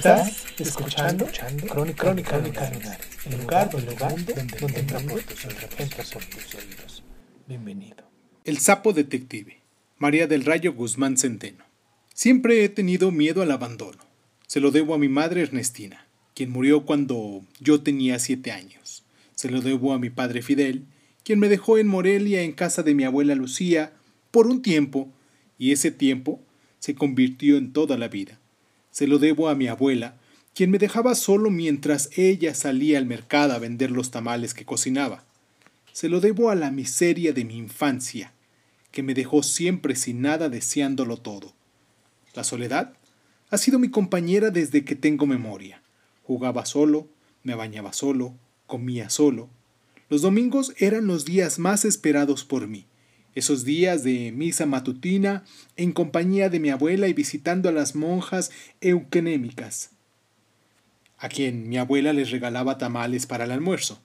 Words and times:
Estás 0.00 0.46
escuchando, 0.58 1.28
Crónica, 1.68 2.04
Crónica 2.04 2.38
Lunares, 2.38 3.06
el 3.26 3.38
lugar, 3.38 3.68
el 3.76 3.84
lugar 3.84 4.14
donde, 4.14 4.32
donde 4.32 4.82
tus 4.82 5.44
entra 5.78 6.04
por 6.10 6.24
tus 6.24 6.54
oídos. 6.54 7.04
Bienvenido. 7.46 8.10
El 8.46 8.56
sapo 8.56 8.94
detective. 8.94 9.58
María 9.98 10.26
del 10.26 10.46
Rayo 10.46 10.72
Guzmán 10.72 11.18
Centeno. 11.18 11.66
Siempre 12.14 12.64
he 12.64 12.70
tenido 12.70 13.10
miedo 13.10 13.42
al 13.42 13.50
abandono. 13.50 13.98
Se 14.46 14.60
lo 14.60 14.70
debo 14.70 14.94
a 14.94 14.98
mi 14.98 15.08
madre 15.08 15.42
Ernestina, 15.42 16.06
quien 16.34 16.48
murió 16.48 16.86
cuando 16.86 17.44
yo 17.60 17.82
tenía 17.82 18.18
siete 18.20 18.52
años. 18.52 19.04
Se 19.34 19.50
lo 19.50 19.60
debo 19.60 19.92
a 19.92 19.98
mi 19.98 20.08
padre 20.08 20.40
Fidel, 20.40 20.86
quien 21.24 21.38
me 21.38 21.50
dejó 21.50 21.76
en 21.76 21.88
Morelia 21.88 22.40
en 22.40 22.52
casa 22.52 22.82
de 22.82 22.94
mi 22.94 23.04
abuela 23.04 23.34
Lucía 23.34 23.92
por 24.30 24.46
un 24.46 24.62
tiempo, 24.62 25.12
y 25.58 25.72
ese 25.72 25.90
tiempo 25.90 26.40
se 26.78 26.94
convirtió 26.94 27.58
en 27.58 27.74
toda 27.74 27.98
la 27.98 28.08
vida. 28.08 28.39
Se 28.90 29.06
lo 29.06 29.18
debo 29.18 29.48
a 29.48 29.54
mi 29.54 29.68
abuela, 29.68 30.16
quien 30.54 30.70
me 30.70 30.78
dejaba 30.78 31.14
solo 31.14 31.50
mientras 31.50 32.10
ella 32.16 32.54
salía 32.54 32.98
al 32.98 33.06
mercado 33.06 33.54
a 33.54 33.58
vender 33.58 33.90
los 33.90 34.10
tamales 34.10 34.54
que 34.54 34.64
cocinaba. 34.64 35.24
Se 35.92 36.08
lo 36.08 36.20
debo 36.20 36.50
a 36.50 36.54
la 36.54 36.70
miseria 36.70 37.32
de 37.32 37.44
mi 37.44 37.56
infancia, 37.56 38.32
que 38.90 39.02
me 39.02 39.14
dejó 39.14 39.42
siempre 39.42 39.96
sin 39.96 40.22
nada 40.22 40.48
deseándolo 40.48 41.16
todo. 41.16 41.54
La 42.34 42.44
soledad 42.44 42.94
ha 43.50 43.58
sido 43.58 43.78
mi 43.78 43.90
compañera 43.90 44.50
desde 44.50 44.84
que 44.84 44.94
tengo 44.94 45.26
memoria. 45.26 45.82
Jugaba 46.24 46.66
solo, 46.66 47.08
me 47.42 47.54
bañaba 47.54 47.92
solo, 47.92 48.34
comía 48.66 49.10
solo. 49.10 49.48
Los 50.08 50.22
domingos 50.22 50.74
eran 50.78 51.06
los 51.06 51.24
días 51.24 51.58
más 51.58 51.84
esperados 51.84 52.44
por 52.44 52.66
mí, 52.66 52.86
esos 53.34 53.64
días 53.64 54.02
de 54.02 54.32
misa 54.32 54.66
matutina 54.66 55.44
en 55.76 55.92
compañía 55.92 56.48
de 56.48 56.60
mi 56.60 56.70
abuela 56.70 57.08
y 57.08 57.12
visitando 57.12 57.68
a 57.68 57.72
las 57.72 57.94
monjas 57.94 58.50
euquenémicas, 58.80 59.90
a 61.18 61.28
quien 61.28 61.68
mi 61.68 61.78
abuela 61.78 62.12
les 62.12 62.30
regalaba 62.30 62.78
tamales 62.78 63.26
para 63.26 63.44
el 63.44 63.50
almuerzo. 63.50 64.00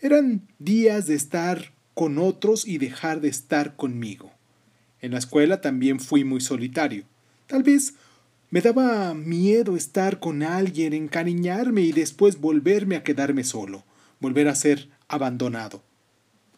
Eran 0.00 0.48
días 0.58 1.06
de 1.06 1.14
estar 1.14 1.72
con 1.94 2.18
otros 2.18 2.66
y 2.66 2.78
dejar 2.78 3.20
de 3.20 3.28
estar 3.28 3.76
conmigo. 3.76 4.32
En 5.00 5.12
la 5.12 5.18
escuela 5.18 5.60
también 5.60 6.00
fui 6.00 6.24
muy 6.24 6.40
solitario. 6.40 7.04
Tal 7.46 7.62
vez 7.62 7.94
me 8.50 8.60
daba 8.60 9.14
miedo 9.14 9.76
estar 9.76 10.18
con 10.18 10.42
alguien, 10.42 10.92
encariñarme 10.92 11.82
y 11.82 11.92
después 11.92 12.40
volverme 12.40 12.96
a 12.96 13.04
quedarme 13.04 13.44
solo, 13.44 13.84
volver 14.18 14.48
a 14.48 14.54
ser 14.54 14.88
abandonado. 15.08 15.82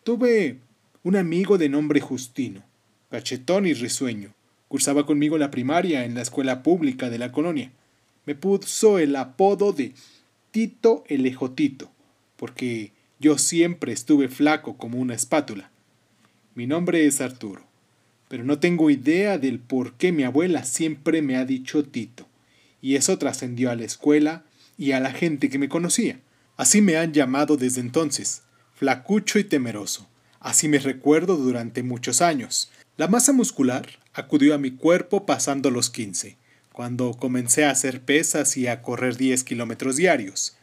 Tuve 0.03 0.59
un 1.05 1.17
amigo 1.17 1.59
de 1.59 1.69
nombre 1.69 2.01
Justino, 2.01 2.63
cachetón 3.11 3.67
y 3.67 3.75
risueño. 3.75 4.35
Cursaba 4.69 5.05
conmigo 5.05 5.37
la 5.37 5.51
primaria 5.51 6.05
en 6.05 6.15
la 6.15 6.23
escuela 6.23 6.63
pública 6.63 7.11
de 7.11 7.19
la 7.19 7.33
colonia. 7.33 7.73
Me 8.25 8.35
puso 8.35 8.99
el 8.99 9.17
apodo 9.17 9.73
de 9.73 9.95
Tito 10.53 11.03
el 11.09 11.27
Ejotito, 11.27 11.91
porque 12.37 12.93
yo 13.19 13.37
siempre 13.37 13.93
estuve 13.93 14.29
flaco 14.29 14.77
como 14.77 14.99
una 14.99 15.15
espátula. 15.15 15.71
Mi 16.55 16.67
nombre 16.67 17.05
es 17.07 17.21
Arturo, 17.21 17.63
pero 18.29 18.45
no 18.45 18.61
tengo 18.61 18.89
idea 18.89 19.39
del 19.39 19.59
por 19.59 19.95
qué 19.95 20.13
mi 20.13 20.23
abuela 20.23 20.65
siempre 20.65 21.21
me 21.21 21.37
ha 21.37 21.45
dicho 21.45 21.83
Tito, 21.83 22.29
y 22.81 22.95
eso 22.95 23.19
trascendió 23.19 23.71
a 23.71 23.77
la 23.77 23.85
escuela 23.85 24.45
y 24.79 24.93
a 24.93 25.01
la 25.01 25.13
gente 25.13 25.51
que 25.51 25.59
me 25.59 25.69
conocía. 25.69 26.21
Así 26.57 26.81
me 26.81 26.97
han 26.97 27.13
llamado 27.13 27.57
desde 27.57 27.81
entonces, 27.81 28.43
flacucho 28.75 29.41
y 29.41 29.45
temeroso. 29.45 30.09
Así 30.43 30.67
me 30.67 30.81
recuerdo 30.81 31.37
durante 31.37 31.85
muchos 31.85 32.21
años. 32.21 32.73
La 32.97 33.07
masa 33.07 33.33
muscular 33.33 34.01
acudió 34.13 34.57
a 34.57 34.59
mi 34.59 34.73
cuerpo 34.73 35.25
pasando 35.25 35.71
los 35.71 35.89
15, 35.89 36.37
cuando 36.73 37.13
comencé 37.13 37.65
a 37.65 37.71
hacer 37.71 38.01
pesas 38.01 38.57
y 38.57 38.67
a 38.67 38.83
correr 38.83 39.17
10 39.17 39.45
kilómetros 39.45 39.95
diarios. 39.95 40.57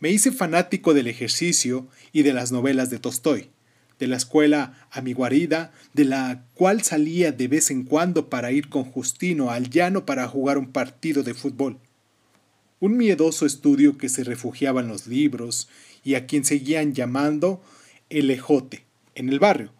Me 0.00 0.08
hice 0.10 0.32
fanático 0.32 0.94
del 0.94 1.08
ejercicio 1.08 1.88
y 2.10 2.22
de 2.22 2.32
las 2.32 2.52
novelas 2.52 2.88
de 2.88 3.00
Tolstoy, 3.00 3.50
de 3.98 4.06
la 4.06 4.16
escuela 4.16 4.88
a 4.90 5.02
mi 5.02 5.12
guarida, 5.12 5.74
de 5.92 6.06
la 6.06 6.46
cual 6.54 6.80
salía 6.82 7.30
de 7.30 7.48
vez 7.48 7.70
en 7.70 7.84
cuando 7.84 8.30
para 8.30 8.50
ir 8.50 8.70
con 8.70 8.84
Justino 8.84 9.50
al 9.50 9.68
llano 9.68 10.06
para 10.06 10.26
jugar 10.26 10.56
un 10.56 10.72
partido 10.72 11.22
de 11.22 11.34
fútbol. 11.34 11.78
Un 12.80 12.96
miedoso 12.96 13.44
estudio 13.44 13.98
que 13.98 14.08
se 14.08 14.24
refugiaba 14.24 14.80
en 14.80 14.88
los 14.88 15.06
libros 15.06 15.68
y 16.02 16.14
a 16.14 16.24
quien 16.24 16.46
seguían 16.46 16.94
llamando 16.94 17.62
el 18.08 18.30
ejote 18.30 18.87
en 19.18 19.28
el 19.28 19.38
barrio. 19.38 19.72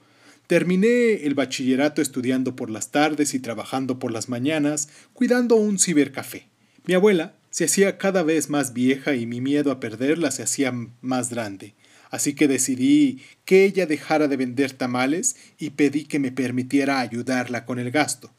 Terminé 0.47 1.25
el 1.25 1.34
bachillerato 1.34 2.03
estudiando 2.03 2.56
por 2.56 2.71
las 2.71 2.91
tardes 2.91 3.34
y 3.34 3.38
trabajando 3.38 3.99
por 3.99 4.12
las 4.12 4.28
mañanas, 4.28 4.88
cuidando 5.12 5.56
un 5.56 5.78
cibercafé. 5.78 6.49
Mi 6.84 6.94
abuela 6.94 7.34
se 7.50 7.65
hacía 7.65 7.98
cada 7.98 8.22
vez 8.22 8.50
más 8.50 8.72
vieja 8.72 9.15
y 9.15 9.27
mi 9.27 9.41
miedo 9.41 9.71
a 9.71 9.81
perderla 9.81 10.31
se 10.31 10.43
hacía 10.43 10.72
más 11.00 11.31
grande. 11.31 11.75
Así 12.10 12.34
que 12.34 12.48
decidí 12.48 13.22
que 13.44 13.65
ella 13.65 13.87
dejara 13.87 14.28
de 14.28 14.37
vender 14.37 14.72
tamales 14.72 15.37
y 15.59 15.71
pedí 15.71 16.04
que 16.04 16.19
me 16.19 16.32
permitiera 16.32 17.00
ayudarla 17.00 17.66
con 17.66 17.78
el 17.78 17.91
gasto. 17.91 18.31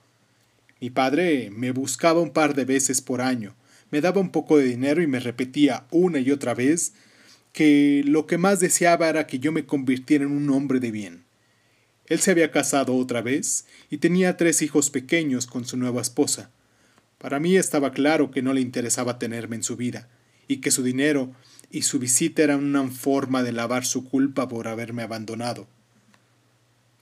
Mi 0.81 0.89
padre 0.89 1.49
me 1.51 1.71
buscaba 1.71 2.21
un 2.21 2.31
par 2.31 2.55
de 2.55 2.65
veces 2.65 3.01
por 3.01 3.21
año, 3.21 3.55
me 3.91 4.01
daba 4.01 4.21
un 4.21 4.31
poco 4.31 4.57
de 4.57 4.65
dinero 4.65 5.01
y 5.01 5.07
me 5.07 5.19
repetía 5.19 5.85
una 5.91 6.19
y 6.19 6.31
otra 6.31 6.53
vez 6.53 6.93
que 7.59 8.03
lo 8.05 8.25
que 8.25 8.37
más 8.37 8.61
deseaba 8.61 9.09
era 9.09 9.27
que 9.27 9.39
yo 9.39 9.51
me 9.51 9.65
convirtiera 9.65 10.23
en 10.23 10.31
un 10.31 10.49
hombre 10.49 10.79
de 10.79 10.91
bien. 10.91 11.25
Él 12.05 12.19
se 12.19 12.31
había 12.31 12.51
casado 12.51 12.95
otra 12.95 13.21
vez 13.21 13.65
y 13.89 13.97
tenía 13.97 14.37
tres 14.37 14.61
hijos 14.61 14.89
pequeños 14.89 15.45
con 15.45 15.65
su 15.65 15.75
nueva 15.75 16.01
esposa. 16.01 16.51
Para 17.17 17.41
mí 17.41 17.57
estaba 17.57 17.91
claro 17.91 18.31
que 18.31 18.41
no 18.41 18.53
le 18.53 18.61
interesaba 18.61 19.19
tenerme 19.19 19.57
en 19.57 19.63
su 19.63 19.75
vida, 19.75 20.07
y 20.47 20.61
que 20.61 20.71
su 20.71 20.83
dinero 20.83 21.33
y 21.69 21.81
su 21.81 21.99
visita 21.99 22.43
eran 22.43 22.63
una 22.63 22.87
forma 22.87 23.43
de 23.43 23.51
lavar 23.51 23.85
su 23.85 24.05
culpa 24.05 24.47
por 24.47 24.69
haberme 24.69 25.03
abandonado. 25.03 25.67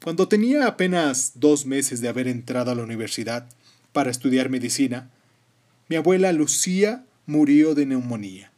Cuando 0.04 0.28
tenía 0.28 0.66
apenas 0.66 1.34
dos 1.36 1.68
meses 1.68 2.02
de 2.02 2.10
haber 2.10 2.28
entrado 2.28 2.72
a 2.72 2.76
la 2.76 2.82
universidad 2.82 3.48
para 3.94 4.10
estudiar 4.10 4.50
medicina, 4.50 5.12
mi 5.88 5.98
abuela 5.98 6.34
Lucía 6.34 7.06
murió 7.28 7.76
de 7.76 7.86
neumonía. 7.86 8.52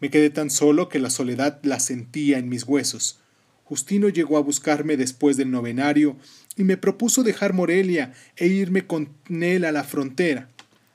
Me 0.00 0.10
quedé 0.10 0.30
tan 0.30 0.50
solo 0.50 0.88
que 0.88 0.98
la 0.98 1.10
soledad 1.10 1.60
la 1.62 1.78
sentía 1.78 2.38
en 2.38 2.48
mis 2.48 2.64
huesos. 2.64 3.20
Justino 3.64 4.08
llegó 4.08 4.38
a 4.38 4.42
buscarme 4.42 4.96
después 4.96 5.36
del 5.36 5.50
novenario 5.50 6.16
y 6.56 6.64
me 6.64 6.76
propuso 6.76 7.22
dejar 7.22 7.52
Morelia 7.52 8.12
e 8.36 8.46
irme 8.46 8.86
con 8.86 9.10
él 9.28 9.64
a 9.64 9.72
la 9.72 9.84
frontera, 9.84 10.48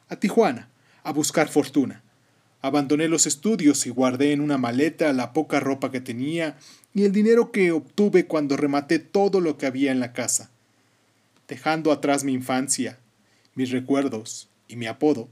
a 0.09 0.17
Tijuana, 0.17 0.69
a 1.03 1.13
buscar 1.13 1.47
fortuna. 1.47 2.01
Abandoné 2.61 3.07
los 3.07 3.27
estudios 3.27 3.85
y 3.85 3.91
guardé 3.91 4.31
en 4.31 4.41
una 4.41 4.57
maleta 4.57 5.13
la 5.13 5.33
poca 5.33 5.59
ropa 5.59 5.91
que 5.91 6.01
tenía 6.01 6.57
y 6.95 7.03
el 7.03 7.11
dinero 7.11 7.51
que 7.51 7.71
obtuve 7.71 8.25
cuando 8.25 8.57
rematé 8.57 8.97
todo 8.97 9.39
lo 9.39 9.57
que 9.57 9.67
había 9.67 9.91
en 9.91 9.99
la 9.99 10.13
casa. 10.13 10.49
Dejando 11.47 11.91
atrás 11.91 12.23
mi 12.23 12.33
infancia, 12.33 12.97
mis 13.53 13.69
recuerdos 13.69 14.49
y 14.67 14.77
mi 14.77 14.87
apodo, 14.87 15.29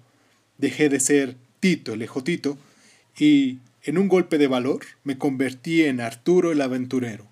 dejé 0.59 0.89
de 0.89 0.99
ser 0.99 1.37
Tito 1.59 1.93
el 1.93 2.03
Ejotito 2.03 2.57
y, 3.18 3.60
en 3.83 3.98
un 3.98 4.07
golpe 4.07 4.38
de 4.38 4.48
valor, 4.48 4.81
me 5.04 5.18
convertí 5.18 5.83
en 5.83 6.01
Arturo 6.01 6.51
el 6.51 6.62
aventurero. 6.62 7.27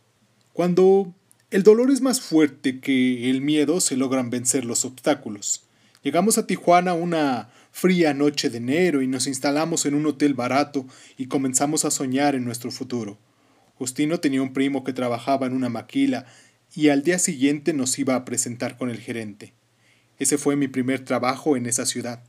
Cuando 0.54 1.14
el 1.50 1.64
dolor 1.64 1.92
es 1.92 2.02
más 2.02 2.22
fuerte 2.22 2.80
que 2.80 3.30
el 3.30 3.42
miedo, 3.42 3.80
se 3.82 3.98
logran 3.98 4.30
vencer 4.30 4.66
los 4.66 4.86
obstáculos. 4.86 5.64
Llegamos 6.04 6.38
a 6.38 6.48
Tijuana 6.48 6.94
una 6.94 7.50
fría 7.72 8.14
noche 8.14 8.50
de 8.50 8.58
enero 8.58 9.02
y 9.02 9.08
nos 9.08 9.28
instalamos 9.28 9.86
en 9.86 9.94
un 9.94 10.06
hotel 10.06 10.34
barato 10.34 10.86
y 11.18 11.28
comenzamos 11.28 11.86
a 11.86 11.92
soñar 11.92 12.36
en 12.36 12.44
nuestro 12.44 12.72
futuro. 12.72 13.18
Justino 13.76 14.20
tenía 14.20 14.42
un 14.42 14.54
primo 14.54 14.84
que 14.84 14.94
trabajaba 14.94 15.46
en 15.48 15.54
una 15.54 15.70
maquila 15.70 16.26
y 16.76 16.90
al 16.90 17.04
día 17.04 17.20
siguiente 17.20 17.74
nos 17.74 17.98
iba 18.00 18.16
a 18.16 18.26
presentar 18.26 18.78
con 18.78 18.90
el 18.90 19.00
gerente. 19.00 19.54
Ese 20.20 20.38
fue 20.38 20.56
mi 20.56 20.68
primer 20.68 21.06
trabajo 21.06 21.56
en 21.56 21.66
esa 21.66 21.86
ciudad, 21.86 22.24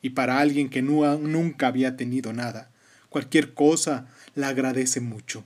y 0.00 0.10
para 0.10 0.40
alguien 0.40 0.68
que 0.68 0.82
nu- 0.82 1.18
nunca 1.18 1.68
había 1.68 1.96
tenido 1.96 2.32
nada, 2.32 2.70
cualquier 3.12 3.54
cosa 3.54 4.08
la 4.34 4.48
agradece 4.48 5.00
mucho. 5.00 5.44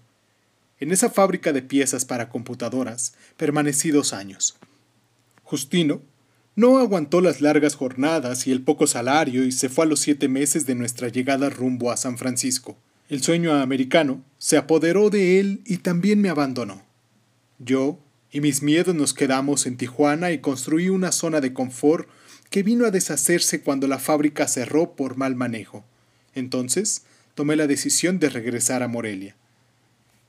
En 0.81 0.93
esa 0.93 1.11
fábrica 1.11 1.53
de 1.53 1.63
piezas 1.63 2.05
para 2.05 2.31
computadoras 2.31 3.15
permanecí 3.37 3.91
dos 3.91 4.15
años. 4.15 4.57
Justino 5.43 6.01
No 6.55 6.79
aguantó 6.79 7.21
las 7.21 7.43
largas 7.43 7.75
jornadas 7.75 8.47
y 8.47 8.53
el 8.53 8.63
poco 8.63 8.87
salario 8.87 9.45
y 9.45 9.53
se 9.53 9.69
fue 9.69 9.85
a 9.85 9.89
los 9.89 10.01
siete 10.01 10.29
meses 10.29 10.65
de 10.65 10.75
nuestra 10.75 11.09
llegada 11.09 11.51
rumbo 11.51 11.91
a 11.91 11.99
San 11.99 12.17
Francisco. 12.17 12.79
El 13.09 13.23
sueño 13.23 13.53
americano 13.53 14.23
se 14.39 14.57
apoderó 14.57 15.11
de 15.11 15.39
él 15.39 15.61
y 15.67 15.79
también 15.79 16.21
me 16.21 16.29
abandonó. 16.29 16.83
Yo 17.59 17.99
y 18.33 18.41
mis 18.41 18.63
miedos 18.63 18.95
nos 18.95 19.15
quedamos 19.15 19.67
en 19.67 19.77
Tijuana 19.77 20.33
y 20.33 20.39
construí 20.39 20.89
una 20.89 21.13
zona 21.13 21.41
de 21.41 21.53
confort 21.53 22.09
que 22.51 22.63
vino 22.63 22.85
a 22.85 22.91
deshacerse 22.91 23.63
cuando 23.63 23.87
la 23.87 23.99
fábrica 23.99 24.47
cerró 24.49 24.95
por 24.95 25.17
mal 25.17 25.37
manejo. 25.37 25.85
Entonces 26.35 27.05
tomé 27.37 27.55
la 27.55 27.67
decisión 27.67 28.19
de 28.19 28.31
regresar 28.31 28.83
a 28.83 28.89
Morelia. 28.89 29.37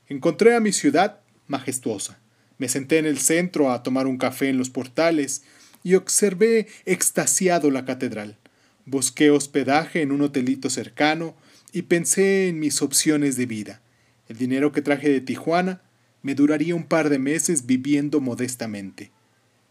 Encontré 0.08 0.54
a 0.54 0.60
mi 0.60 0.72
ciudad 0.72 1.20
majestuosa. 1.48 2.20
Me 2.58 2.68
senté 2.68 2.98
en 2.98 3.06
el 3.06 3.18
centro 3.18 3.72
a 3.72 3.82
tomar 3.82 4.06
un 4.06 4.18
café 4.18 4.50
en 4.50 4.58
los 4.58 4.68
portales 4.68 5.42
y 5.82 5.94
observé 5.94 6.68
extasiado 6.84 7.70
la 7.70 7.86
catedral. 7.86 8.36
Busqué 8.84 9.30
hospedaje 9.30 10.02
en 10.02 10.12
un 10.12 10.20
hotelito 10.20 10.68
cercano 10.68 11.34
y 11.72 11.82
pensé 11.82 12.48
en 12.48 12.60
mis 12.60 12.82
opciones 12.82 13.36
de 13.36 13.46
vida. 13.46 13.80
El 14.28 14.36
dinero 14.36 14.70
que 14.70 14.82
traje 14.82 15.08
de 15.08 15.22
Tijuana 15.22 15.80
me 16.22 16.34
duraría 16.34 16.74
un 16.74 16.84
par 16.84 17.08
de 17.08 17.18
meses 17.18 17.64
viviendo 17.64 18.20
modestamente. 18.20 19.10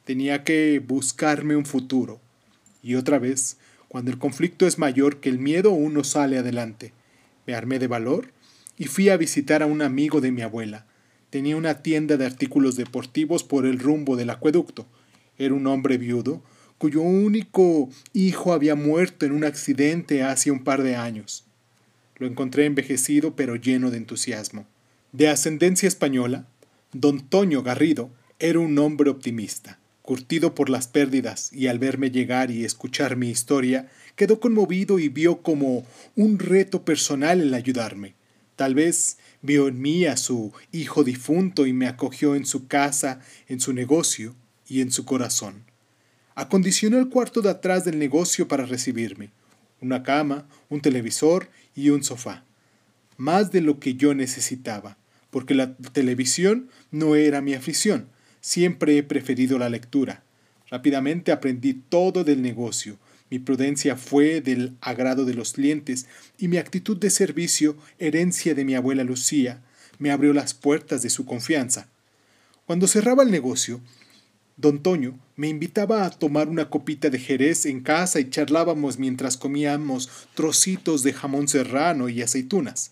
Tenía 0.05 0.43
que 0.43 0.81
buscarme 0.85 1.55
un 1.55 1.67
futuro. 1.67 2.19
Y 2.81 2.95
otra 2.95 3.19
vez, 3.19 3.57
cuando 3.89 4.09
el 4.09 4.17
conflicto 4.17 4.65
es 4.65 4.79
mayor 4.79 5.19
que 5.19 5.29
el 5.29 5.37
miedo, 5.37 5.69
uno 5.69 6.03
sale 6.03 6.39
adelante. 6.39 6.93
Me 7.47 7.55
armé 7.55 7.79
de 7.79 7.87
valor 7.87 8.31
y 8.77 8.85
fui 8.85 9.09
a 9.09 9.17
visitar 9.17 9.63
a 9.63 9.65
un 9.65 9.81
amigo 9.81 10.21
de 10.21 10.31
mi 10.31 10.41
abuela. 10.41 10.85
Tenía 11.29 11.57
una 11.57 11.81
tienda 11.81 12.17
de 12.17 12.25
artículos 12.25 12.75
deportivos 12.75 13.43
por 13.43 13.65
el 13.65 13.79
rumbo 13.79 14.15
del 14.15 14.29
acueducto. 14.29 14.85
Era 15.37 15.53
un 15.53 15.65
hombre 15.65 15.97
viudo, 15.97 16.43
cuyo 16.77 17.01
único 17.01 17.89
hijo 18.13 18.53
había 18.53 18.75
muerto 18.75 19.25
en 19.25 19.31
un 19.31 19.43
accidente 19.43 20.23
hace 20.23 20.51
un 20.51 20.63
par 20.63 20.83
de 20.83 20.95
años. 20.95 21.45
Lo 22.17 22.27
encontré 22.27 22.65
envejecido 22.65 23.35
pero 23.35 23.55
lleno 23.55 23.91
de 23.91 23.97
entusiasmo. 23.97 24.67
De 25.11 25.29
ascendencia 25.29 25.87
española, 25.87 26.45
don 26.91 27.21
Toño 27.21 27.63
Garrido 27.63 28.11
era 28.39 28.59
un 28.59 28.77
hombre 28.77 29.09
optimista. 29.09 29.79
Curtido 30.01 30.55
por 30.55 30.69
las 30.69 30.87
pérdidas 30.87 31.51
y 31.51 31.67
al 31.67 31.79
verme 31.79 32.11
llegar 32.11 32.51
y 32.51 32.63
escuchar 32.63 33.17
mi 33.17 33.29
historia, 33.29 33.89
quedó 34.17 34.41
conmovido 34.41 34.99
y 34.99 35.07
vio 35.07 35.41
como 35.41 35.85
un 36.17 36.39
reto 36.39 36.83
personal 36.83 37.39
el 37.39 37.53
ayudarme. 37.53 38.15
Tal 38.57 38.73
vez 38.73 39.19
vio 39.43 39.67
en 39.67 39.79
mí 39.79 40.05
a 40.05 40.17
su 40.17 40.51
hijo 40.71 41.05
difunto 41.05 41.67
y 41.67 41.71
me 41.71 41.87
acogió 41.87 42.35
en 42.35 42.45
su 42.45 42.67
casa, 42.67 43.21
en 43.47 43.61
su 43.61 43.71
negocio 43.71 44.35
y 44.67 44.81
en 44.81 44.91
su 44.91 45.05
corazón. 45.05 45.63
Acondicionó 46.33 46.97
el 46.97 47.09
cuarto 47.09 47.41
de 47.41 47.51
atrás 47.51 47.85
del 47.85 47.99
negocio 47.99 48.47
para 48.47 48.65
recibirme. 48.65 49.29
Una 49.79 50.01
cama, 50.01 50.47
un 50.69 50.81
televisor 50.81 51.49
y 51.75 51.91
un 51.91 52.03
sofá. 52.03 52.43
Más 53.17 53.51
de 53.51 53.61
lo 53.61 53.79
que 53.79 53.93
yo 53.93 54.15
necesitaba, 54.15 54.97
porque 55.29 55.53
la 55.53 55.75
televisión 55.75 56.69
no 56.89 57.15
era 57.15 57.41
mi 57.41 57.53
afición. 57.53 58.09
Siempre 58.41 58.97
he 58.97 59.03
preferido 59.03 59.59
la 59.59 59.69
lectura. 59.69 60.23
Rápidamente 60.69 61.31
aprendí 61.31 61.73
todo 61.75 62.23
del 62.23 62.41
negocio. 62.41 62.97
Mi 63.29 63.39
prudencia 63.39 63.95
fue 63.95 64.41
del 64.41 64.77
agrado 64.81 65.25
de 65.25 65.33
los 65.33 65.53
clientes 65.53 66.05
y 66.37 66.47
mi 66.47 66.57
actitud 66.57 66.97
de 66.97 67.09
servicio, 67.09 67.77
herencia 67.99 68.53
de 68.55 68.63
mi 68.63 68.75
abuela 68.75 69.03
Lucía, 69.03 69.61
me 69.99 70.11
abrió 70.11 70.33
las 70.33 70.53
puertas 70.53 71.01
de 71.01 71.09
su 71.09 71.25
confianza. 71.25 71.87
Cuando 72.65 72.87
cerraba 72.87 73.23
el 73.23 73.31
negocio, 73.31 73.81
Don 74.57 74.81
Toño 74.81 75.19
me 75.35 75.49
invitaba 75.49 76.05
a 76.05 76.09
tomar 76.09 76.47
una 76.47 76.69
copita 76.69 77.09
de 77.09 77.19
jerez 77.19 77.65
en 77.65 77.81
casa 77.81 78.19
y 78.19 78.29
charlábamos 78.29 78.97
mientras 78.97 79.37
comíamos 79.37 80.09
trocitos 80.33 81.03
de 81.03 81.13
jamón 81.13 81.47
serrano 81.47 82.09
y 82.09 82.21
aceitunas. 82.21 82.91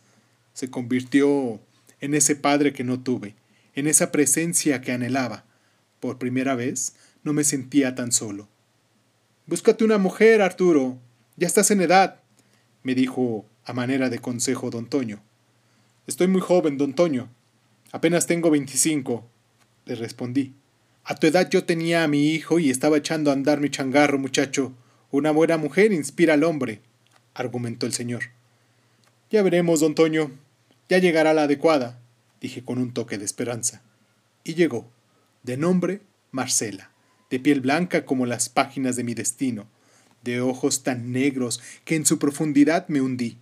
Se 0.54 0.70
convirtió 0.70 1.60
en 2.02 2.14
ese 2.14 2.36
padre 2.36 2.72
que 2.72 2.84
no 2.84 3.02
tuve, 3.02 3.36
en 3.74 3.88
esa 3.88 4.12
presencia 4.12 4.81
que 4.81 4.92
anhelaba. 4.92 5.46
Por 6.00 6.20
primera 6.20 6.56
vez 6.56 6.94
no 7.24 7.34
me 7.34 7.44
sentía 7.44 7.96
tan 7.96 8.12
solo. 8.12 8.48
Búscate 9.47 9.83
una 9.83 10.00
mujer, 10.00 10.42
Arturo. 10.42 10.97
Ya 11.38 11.45
estás 11.45 11.69
en 11.69 11.80
edad, 11.80 12.19
me 12.81 12.95
dijo 12.95 13.45
a 13.63 13.74
manera 13.74 14.09
de 14.09 14.18
consejo 14.18 14.71
don 14.71 14.88
Toño. 14.88 15.21
Estoy 16.07 16.27
muy 16.27 16.42
joven, 16.42 16.80
don 16.80 16.95
Toño. 16.95 17.30
Apenas 17.92 18.25
tengo 18.25 18.50
veinticinco, 18.50 19.30
le 19.86 19.94
respondí. 19.94 20.56
A 21.03 21.13
tu 21.13 21.27
edad 21.27 21.47
yo 21.47 21.63
tenía 21.63 22.03
a 22.03 22.07
mi 22.07 22.30
hijo 22.30 22.57
y 22.57 22.71
estaba 22.71 22.97
echando 22.97 23.30
a 23.30 23.33
andar 23.33 23.59
mi 23.59 23.69
changarro, 23.69 24.18
muchacho. 24.18 24.74
Una 25.12 25.30
buena 25.30 25.57
mujer 25.57 25.94
inspira 25.94 26.33
al 26.33 26.44
hombre, 26.44 26.81
argumentó 27.36 27.86
el 27.86 27.94
señor. 27.94 28.24
Ya 29.30 29.44
veremos, 29.44 29.80
don 29.80 29.94
Toño. 29.94 30.31
Ya 30.89 30.97
llegará 30.97 31.36
la 31.36 31.44
adecuada, 31.44 32.00
dije 32.42 32.63
con 32.65 32.80
un 32.80 32.95
toque 32.95 33.19
de 33.19 33.25
esperanza. 33.25 33.83
Y 34.44 34.56
llegó, 34.56 34.89
de 35.44 35.56
nombre 35.56 36.01
Marcela, 36.31 36.89
de 37.36 37.42
piel 37.42 37.60
blanca 37.60 38.06
como 38.06 38.26
las 38.26 38.48
páginas 38.48 38.96
de 38.96 39.04
mi 39.04 39.14
destino, 39.14 39.68
de 40.24 40.40
ojos 40.40 40.84
tan 40.84 41.12
negros 41.12 41.62
que 41.84 41.98
en 41.98 42.06
su 42.06 42.18
profundidad 42.18 42.88
me 42.88 43.02
hundí. 43.02 43.40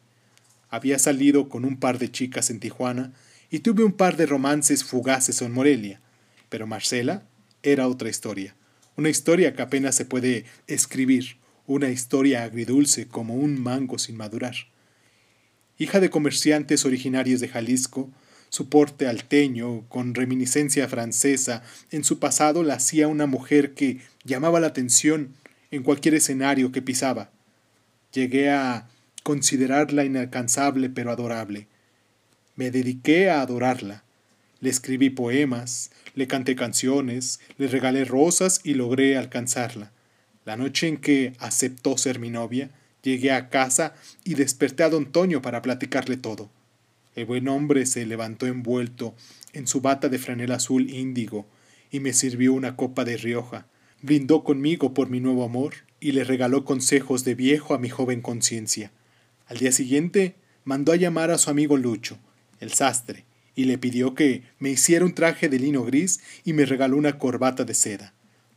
Había 0.72 0.98
salido 0.98 1.48
con 1.48 1.64
un 1.64 1.78
par 1.78 2.00
de 2.00 2.10
chicas 2.10 2.50
en 2.50 2.60
Tijuana 2.60 3.14
y 3.52 3.60
tuve 3.60 3.84
un 3.84 3.92
par 3.92 4.18
de 4.18 4.26
romances 4.26 4.84
fugaces 4.84 5.44
en 5.44 5.52
Morelia, 5.52 6.02
pero 6.50 6.66
Marcela 6.66 7.22
era 7.62 7.88
otra 7.88 8.10
historia, 8.10 8.56
una 8.96 9.10
historia 9.10 9.54
que 9.54 9.62
apenas 9.62 9.94
se 9.94 10.06
puede 10.06 10.46
escribir, 10.66 11.38
una 11.68 11.90
historia 11.90 12.46
agridulce 12.46 13.08
como 13.08 13.36
un 13.36 13.62
mango 13.62 14.00
sin 14.00 14.18
madurar. 14.18 14.56
Hija 15.78 16.00
de 16.00 16.10
comerciantes 16.10 16.84
originarios 16.84 17.42
de 17.42 17.50
Jalisco, 17.50 18.10
su 18.54 18.70
porte 18.70 19.08
alteño, 19.08 19.84
con 19.90 20.14
reminiscencia 20.14 20.88
francesa, 20.88 21.64
en 21.90 22.04
su 22.04 22.20
pasado 22.20 22.62
la 22.62 22.76
hacía 22.76 23.08
una 23.08 23.26
mujer 23.26 23.74
que 23.74 24.02
llamaba 24.26 24.60
la 24.60 24.68
atención 24.68 25.34
en 25.72 25.82
cualquier 25.82 26.14
escenario 26.14 26.72
que 26.72 26.84
pisaba. 26.84 27.32
Llegué 28.14 28.52
a 28.52 28.88
considerarla 29.24 30.06
inalcanzable 30.06 30.92
pero 30.92 31.10
adorable. 31.10 31.66
Me 32.56 32.70
dediqué 32.70 33.32
a 33.32 33.42
adorarla. 33.42 34.04
Le 34.60 34.70
escribí 34.70 35.10
poemas, 35.10 35.90
le 36.14 36.28
canté 36.28 36.56
canciones, 36.56 37.40
le 37.58 37.68
regalé 37.68 38.06
rosas 38.06 38.62
y 38.64 38.76
logré 38.76 39.18
alcanzarla. 39.18 39.92
La 40.46 40.58
noche 40.58 40.88
en 40.88 40.98
que 40.98 41.34
aceptó 41.40 41.98
ser 41.98 42.20
mi 42.20 42.30
novia, 42.30 42.70
llegué 43.02 43.32
a 43.32 43.50
casa 43.50 43.96
y 44.24 44.36
desperté 44.36 44.84
a 44.84 44.90
don 44.90 45.12
Toño 45.12 45.42
para 45.42 45.64
platicarle 45.64 46.18
todo. 46.18 46.52
El 47.16 47.26
buen 47.26 47.48
hombre 47.48 47.86
se 47.86 48.06
levantó 48.08 48.48
envuelto 48.48 49.14
en 49.54 49.68
su 49.68 49.82
bata 49.82 50.10
de 50.10 50.18
franela 50.18 50.56
azul 50.56 50.90
índigo 50.90 51.48
y 51.92 52.00
me 52.00 52.12
sirvió 52.12 52.54
una 52.54 52.76
copa 52.76 53.06
de 53.06 53.18
Rioja. 53.18 53.68
Brindó 54.02 54.44
conmigo 54.44 54.96
por 54.96 55.10
mi 55.10 55.20
nuevo 55.20 55.44
amor 55.44 55.76
y 56.00 56.14
le 56.14 56.24
regaló 56.24 56.66
consejos 56.66 57.24
de 57.24 57.36
viejo 57.36 57.76
a 57.76 57.78
mi 57.78 57.90
joven 57.90 58.22
conciencia. 58.22 58.92
Al 59.46 59.58
día 59.58 59.72
siguiente 59.72 60.36
mandó 60.66 60.92
a 60.92 60.96
llamar 60.96 61.30
a 61.30 61.38
su 61.38 61.52
amigo 61.52 61.78
Lucho, 61.78 62.18
el 62.60 62.74
sastre, 62.74 63.26
y 63.56 63.66
le 63.66 63.78
pidió 63.78 64.16
que 64.16 64.42
me 64.58 64.72
hiciera 64.72 65.06
un 65.06 65.14
traje 65.14 65.50
de 65.50 65.60
lino 65.60 65.84
gris 65.84 66.20
y 66.44 66.54
me 66.54 66.66
regaló 66.66 66.98
una 66.98 67.20
corbata 67.20 67.64
de 67.64 67.76
seda. 67.76 68.14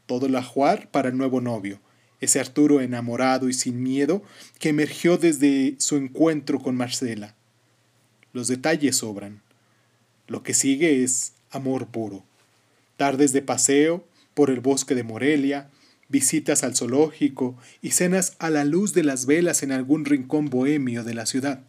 Todo 0.06 0.26
el 0.26 0.34
ajuar 0.34 0.90
para 0.90 1.10
el 1.10 1.18
nuevo 1.18 1.42
novio, 1.42 1.80
ese 2.20 2.40
Arturo 2.40 2.80
enamorado 2.80 3.50
y 3.50 3.52
sin 3.52 3.82
miedo 3.82 4.22
que 4.58 4.70
emergió 4.70 5.18
desde 5.18 5.74
su 5.78 5.96
encuentro 5.96 6.58
con 6.58 6.74
Marcela. 6.74 7.35
Los 8.36 8.48
detalles 8.48 8.96
sobran. 8.96 9.40
Lo 10.26 10.42
que 10.42 10.52
sigue 10.52 11.02
es 11.02 11.32
amor 11.50 11.86
puro. 11.86 12.22
Tardes 12.98 13.32
de 13.32 13.40
paseo 13.40 14.04
por 14.34 14.50
el 14.50 14.60
bosque 14.60 14.94
de 14.94 15.04
Morelia, 15.04 15.70
visitas 16.10 16.62
al 16.62 16.76
zoológico 16.76 17.56
y 17.80 17.92
cenas 17.92 18.36
a 18.38 18.50
la 18.50 18.66
luz 18.66 18.92
de 18.92 19.04
las 19.04 19.24
velas 19.24 19.62
en 19.62 19.72
algún 19.72 20.04
rincón 20.04 20.50
bohemio 20.50 21.02
de 21.02 21.14
la 21.14 21.24
ciudad 21.24 21.62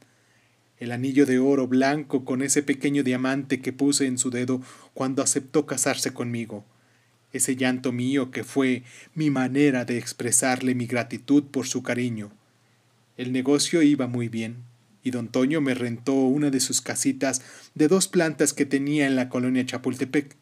el 0.77 0.91
anillo 0.91 1.25
de 1.25 1.39
oro 1.39 1.69
blanco 1.69 2.25
con 2.25 2.41
ese 2.41 2.61
pequeño 2.63 3.01
diamante 3.01 3.61
que 3.61 3.71
puse 3.71 4.05
en 4.05 4.17
su 4.17 4.29
dedo 4.29 4.61
cuando 4.93 5.23
aceptó 5.23 5.65
casarse 5.65 6.13
conmigo, 6.13 6.65
ese 7.31 7.55
llanto 7.55 7.93
mío 7.93 8.29
que 8.29 8.43
fue 8.43 8.83
mi 9.15 9.29
manera 9.29 9.85
de 9.85 9.97
expresarle 9.97 10.75
mi 10.75 10.85
gratitud 10.85 11.45
por 11.45 11.65
su 11.65 11.81
cariño. 11.81 12.29
El 13.15 13.31
negocio 13.31 13.81
iba 13.81 14.05
muy 14.05 14.27
bien, 14.27 14.57
y 15.03 15.11
don 15.11 15.29
Toño 15.29 15.61
me 15.61 15.73
rentó 15.73 16.13
una 16.13 16.49
de 16.49 16.59
sus 16.59 16.81
casitas 16.81 17.41
de 17.75 17.87
dos 17.87 18.07
plantas 18.07 18.53
que 18.53 18.65
tenía 18.65 19.07
en 19.07 19.15
la 19.15 19.29
colonia 19.29 19.65
Chapultepec. 19.65 20.35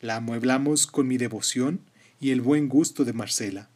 La 0.00 0.16
amueblamos 0.16 0.86
con 0.86 1.06
mi 1.06 1.16
devoción 1.16 1.80
y 2.20 2.30
el 2.30 2.40
buen 2.40 2.68
gusto 2.68 3.04
de 3.04 3.12
Marcela. 3.12 3.68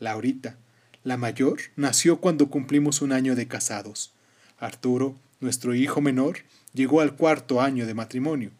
Laurita, 0.00 0.56
la 1.04 1.16
mayor, 1.16 1.58
nació 1.76 2.20
cuando 2.20 2.50
cumplimos 2.50 3.02
un 3.02 3.12
año 3.12 3.34
de 3.34 3.48
casados. 3.48 4.12
Arturo, 4.58 5.16
nuestro 5.40 5.74
hijo 5.74 6.00
menor, 6.00 6.38
llegó 6.74 7.00
al 7.00 7.16
cuarto 7.16 7.60
año 7.60 7.86
de 7.86 7.94
matrimonio. 7.94 8.50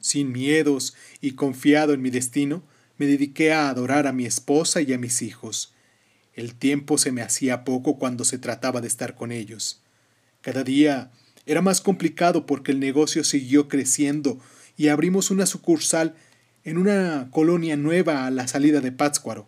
Sin 0.00 0.32
miedos 0.32 0.94
y 1.20 1.32
confiado 1.32 1.94
en 1.94 2.02
mi 2.02 2.10
destino, 2.10 2.62
me 2.98 3.06
dediqué 3.06 3.52
a 3.52 3.68
adorar 3.68 4.06
a 4.06 4.12
mi 4.12 4.26
esposa 4.26 4.80
y 4.80 4.92
a 4.92 4.98
mis 4.98 5.22
hijos. 5.22 5.72
El 6.34 6.54
tiempo 6.54 6.98
se 6.98 7.12
me 7.12 7.22
hacía 7.22 7.64
poco 7.64 7.98
cuando 7.98 8.24
se 8.24 8.38
trataba 8.38 8.80
de 8.80 8.88
estar 8.88 9.14
con 9.14 9.32
ellos. 9.32 9.80
Cada 10.40 10.64
día 10.64 11.10
era 11.44 11.60
más 11.60 11.80
complicado 11.80 12.46
porque 12.46 12.72
el 12.72 12.80
negocio 12.80 13.24
siguió 13.24 13.68
creciendo 13.68 14.38
y 14.76 14.88
abrimos 14.88 15.30
una 15.30 15.46
sucursal 15.46 16.14
en 16.64 16.78
una 16.78 17.28
colonia 17.30 17.76
nueva 17.76 18.26
a 18.26 18.30
la 18.30 18.48
salida 18.48 18.80
de 18.80 18.92
Pátzcuaro. 18.92 19.46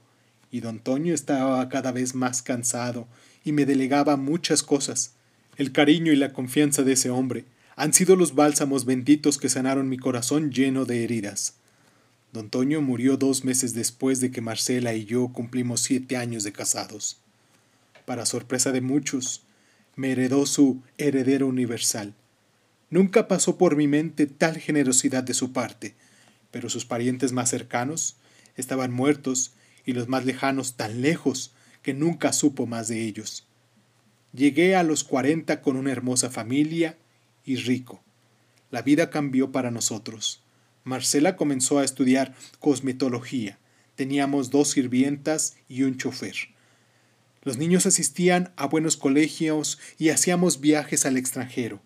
Y 0.50 0.60
don 0.60 0.78
Toño 0.78 1.14
estaba 1.14 1.68
cada 1.68 1.92
vez 1.92 2.14
más 2.14 2.42
cansado 2.42 3.08
y 3.44 3.52
me 3.52 3.66
delegaba 3.66 4.16
muchas 4.16 4.62
cosas. 4.62 5.12
El 5.56 5.72
cariño 5.72 6.12
y 6.12 6.16
la 6.16 6.32
confianza 6.32 6.82
de 6.82 6.92
ese 6.92 7.10
hombre 7.10 7.44
han 7.76 7.92
sido 7.92 8.16
los 8.16 8.34
bálsamos 8.34 8.84
benditos 8.84 9.38
que 9.38 9.48
sanaron 9.48 9.88
mi 9.88 9.98
corazón 9.98 10.50
lleno 10.50 10.84
de 10.84 11.04
heridas. 11.04 11.54
Don 12.34 12.50
Toño 12.50 12.80
murió 12.80 13.16
dos 13.16 13.44
meses 13.44 13.74
después 13.74 14.18
de 14.18 14.32
que 14.32 14.40
Marcela 14.40 14.92
y 14.92 15.04
yo 15.04 15.28
cumplimos 15.28 15.82
siete 15.82 16.16
años 16.16 16.42
de 16.42 16.52
casados. 16.52 17.20
Para 18.06 18.26
sorpresa 18.26 18.72
de 18.72 18.80
muchos, 18.80 19.44
me 19.94 20.10
heredó 20.10 20.44
su 20.44 20.82
heredero 20.98 21.46
universal. 21.46 22.12
Nunca 22.90 23.28
pasó 23.28 23.56
por 23.56 23.76
mi 23.76 23.86
mente 23.86 24.26
tal 24.26 24.58
generosidad 24.58 25.22
de 25.22 25.32
su 25.32 25.52
parte, 25.52 25.94
pero 26.50 26.68
sus 26.68 26.84
parientes 26.84 27.30
más 27.30 27.50
cercanos 27.50 28.16
estaban 28.56 28.92
muertos 28.92 29.52
y 29.86 29.92
los 29.92 30.08
más 30.08 30.24
lejanos 30.24 30.74
tan 30.74 31.02
lejos 31.02 31.52
que 31.82 31.94
nunca 31.94 32.32
supo 32.32 32.66
más 32.66 32.88
de 32.88 33.04
ellos. 33.04 33.46
Llegué 34.32 34.74
a 34.74 34.82
los 34.82 35.04
cuarenta 35.04 35.62
con 35.62 35.76
una 35.76 35.92
hermosa 35.92 36.30
familia 36.30 36.98
y 37.44 37.54
rico. 37.54 38.02
La 38.72 38.82
vida 38.82 39.08
cambió 39.10 39.52
para 39.52 39.70
nosotros. 39.70 40.43
Marcela 40.84 41.36
comenzó 41.36 41.78
a 41.78 41.84
estudiar 41.84 42.34
cosmetología. 42.60 43.58
Teníamos 43.96 44.50
dos 44.50 44.70
sirvientas 44.70 45.56
y 45.68 45.82
un 45.82 45.96
chofer. 45.96 46.34
Los 47.42 47.58
niños 47.58 47.86
asistían 47.86 48.52
a 48.56 48.66
buenos 48.66 48.96
colegios 48.96 49.78
y 49.98 50.10
hacíamos 50.10 50.60
viajes 50.60 51.04
al 51.06 51.16
extranjero. 51.16 51.80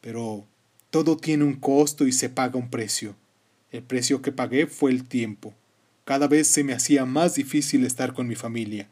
Pero 0.00 0.46
todo 0.90 1.16
tiene 1.16 1.44
un 1.44 1.54
costo 1.54 2.06
y 2.06 2.12
se 2.12 2.28
paga 2.28 2.58
un 2.58 2.70
precio. 2.70 3.16
El 3.72 3.82
precio 3.82 4.22
que 4.22 4.32
pagué 4.32 4.66
fue 4.66 4.90
el 4.90 5.08
tiempo. 5.08 5.54
Cada 6.04 6.28
vez 6.28 6.48
se 6.48 6.62
me 6.62 6.74
hacía 6.74 7.04
más 7.04 7.34
difícil 7.34 7.84
estar 7.84 8.12
con 8.12 8.28
mi 8.28 8.34
familia. 8.34 8.88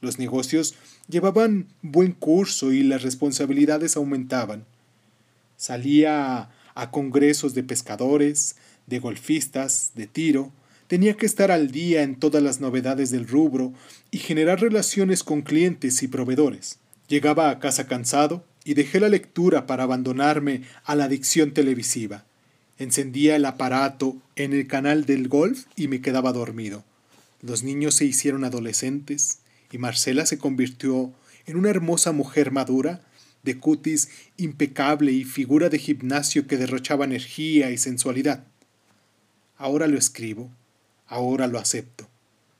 Los 0.00 0.18
negocios 0.18 0.74
llevaban 1.08 1.68
buen 1.80 2.12
curso 2.12 2.72
y 2.72 2.82
las 2.82 3.02
responsabilidades 3.02 3.96
aumentaban. 3.96 4.66
Salía 5.56 6.50
a 6.76 6.92
congresos 6.92 7.54
de 7.54 7.64
pescadores, 7.64 8.54
de 8.86 9.00
golfistas, 9.00 9.90
de 9.96 10.06
tiro, 10.06 10.52
tenía 10.86 11.16
que 11.16 11.26
estar 11.26 11.50
al 11.50 11.72
día 11.72 12.02
en 12.02 12.14
todas 12.14 12.42
las 12.42 12.60
novedades 12.60 13.10
del 13.10 13.26
rubro 13.26 13.72
y 14.12 14.18
generar 14.18 14.60
relaciones 14.60 15.24
con 15.24 15.42
clientes 15.42 16.02
y 16.04 16.08
proveedores. 16.08 16.78
Llegaba 17.08 17.50
a 17.50 17.58
casa 17.58 17.88
cansado 17.88 18.44
y 18.64 18.74
dejé 18.74 19.00
la 19.00 19.08
lectura 19.08 19.66
para 19.66 19.84
abandonarme 19.84 20.62
a 20.84 20.94
la 20.94 21.04
adicción 21.04 21.52
televisiva. 21.52 22.24
Encendía 22.78 23.36
el 23.36 23.44
aparato 23.46 24.16
en 24.36 24.52
el 24.52 24.66
canal 24.66 25.06
del 25.06 25.28
golf 25.28 25.64
y 25.76 25.88
me 25.88 26.00
quedaba 26.00 26.32
dormido. 26.32 26.84
Los 27.40 27.62
niños 27.62 27.94
se 27.94 28.04
hicieron 28.04 28.44
adolescentes 28.44 29.38
y 29.72 29.78
Marcela 29.78 30.26
se 30.26 30.38
convirtió 30.38 31.12
en 31.46 31.56
una 31.56 31.70
hermosa 31.70 32.12
mujer 32.12 32.50
madura, 32.50 33.00
de 33.46 33.58
cutis 33.58 34.10
impecable 34.36 35.12
y 35.12 35.24
figura 35.24 35.70
de 35.70 35.78
gimnasio 35.78 36.46
que 36.46 36.58
derrochaba 36.58 37.06
energía 37.06 37.70
y 37.70 37.78
sensualidad. 37.78 38.44
Ahora 39.56 39.86
lo 39.86 39.96
escribo, 39.96 40.50
ahora 41.06 41.46
lo 41.46 41.58
acepto. 41.58 42.06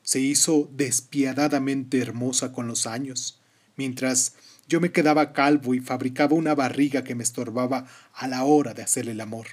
Se 0.03 0.21
hizo 0.21 0.71
despiadadamente 0.73 1.99
hermosa 1.99 2.53
con 2.53 2.69
los 2.69 2.87
años, 2.87 3.41
mientras 3.77 4.35
yo 4.69 4.81
me 4.81 4.93
quedaba 4.93 5.33
calvo 5.33 5.75
y 5.75 5.81
fabricaba 5.81 6.35
una 6.35 6.55
barriga 6.55 7.05
que 7.05 7.15
me 7.15 7.25
estorbaba 7.25 7.87
a 8.15 8.29
la 8.29 8.45
hora 8.45 8.73
de 8.73 8.83
hacer 8.83 9.09
el 9.09 9.21
amor. 9.21 9.49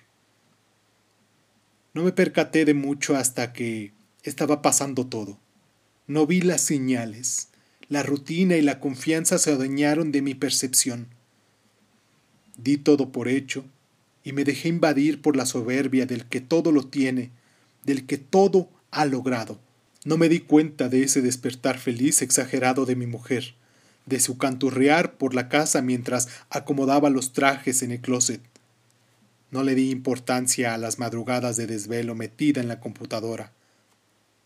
No 1.94 2.04
me 2.04 2.12
percaté 2.12 2.66
de 2.66 2.74
mucho 2.74 3.16
hasta 3.16 3.54
que 3.54 3.92
estaba 4.24 4.62
pasando 4.62 5.08
todo. 5.08 5.40
No 6.08 6.26
vi 6.26 6.42
las 6.42 6.62
señales. 6.62 7.50
La 7.90 8.04
rutina 8.04 8.56
y 8.56 8.62
la 8.62 8.80
confianza 8.80 9.38
se 9.38 9.52
adueñaron 9.52 10.12
de 10.12 10.22
mi 10.22 10.34
percepción. 10.36 11.08
Di 12.58 12.78
todo 12.78 13.12
por 13.12 13.28
hecho 13.28 13.66
y 14.24 14.32
me 14.32 14.44
dejé 14.44 14.70
invadir 14.70 15.22
por 15.22 15.36
la 15.36 15.46
soberbia 15.46 16.06
del 16.06 16.26
que 16.26 16.42
todo 16.42 16.72
lo 16.72 16.88
tiene, 16.88 17.32
del 17.84 18.06
que 18.06 18.18
todo 18.18 18.70
ha 18.92 19.06
logrado. 19.06 19.60
No 20.06 20.18
me 20.18 20.30
di 20.30 20.40
cuenta 20.40 20.90
de 20.90 21.04
ese 21.04 21.22
despertar 21.22 21.78
feliz 21.78 22.22
exagerado 22.22 22.86
de 22.86 22.96
mi 22.96 23.08
mujer, 23.08 23.56
de 24.06 24.20
su 24.20 24.38
canturrear 24.38 25.14
por 25.16 25.34
la 25.34 25.50
casa 25.50 25.82
mientras 25.82 26.28
acomodaba 26.50 27.10
los 27.10 27.34
trajes 27.34 27.84
en 27.84 27.92
el 27.92 28.02
closet. 28.02 28.42
No 29.52 29.64
le 29.64 29.76
di 29.76 29.92
importancia 29.92 30.74
a 30.74 30.78
las 30.78 31.00
madrugadas 31.00 31.58
de 31.58 31.68
desvelo 31.68 32.16
metida 32.16 32.60
en 32.60 32.68
la 32.68 32.80
computadora. 32.80 33.52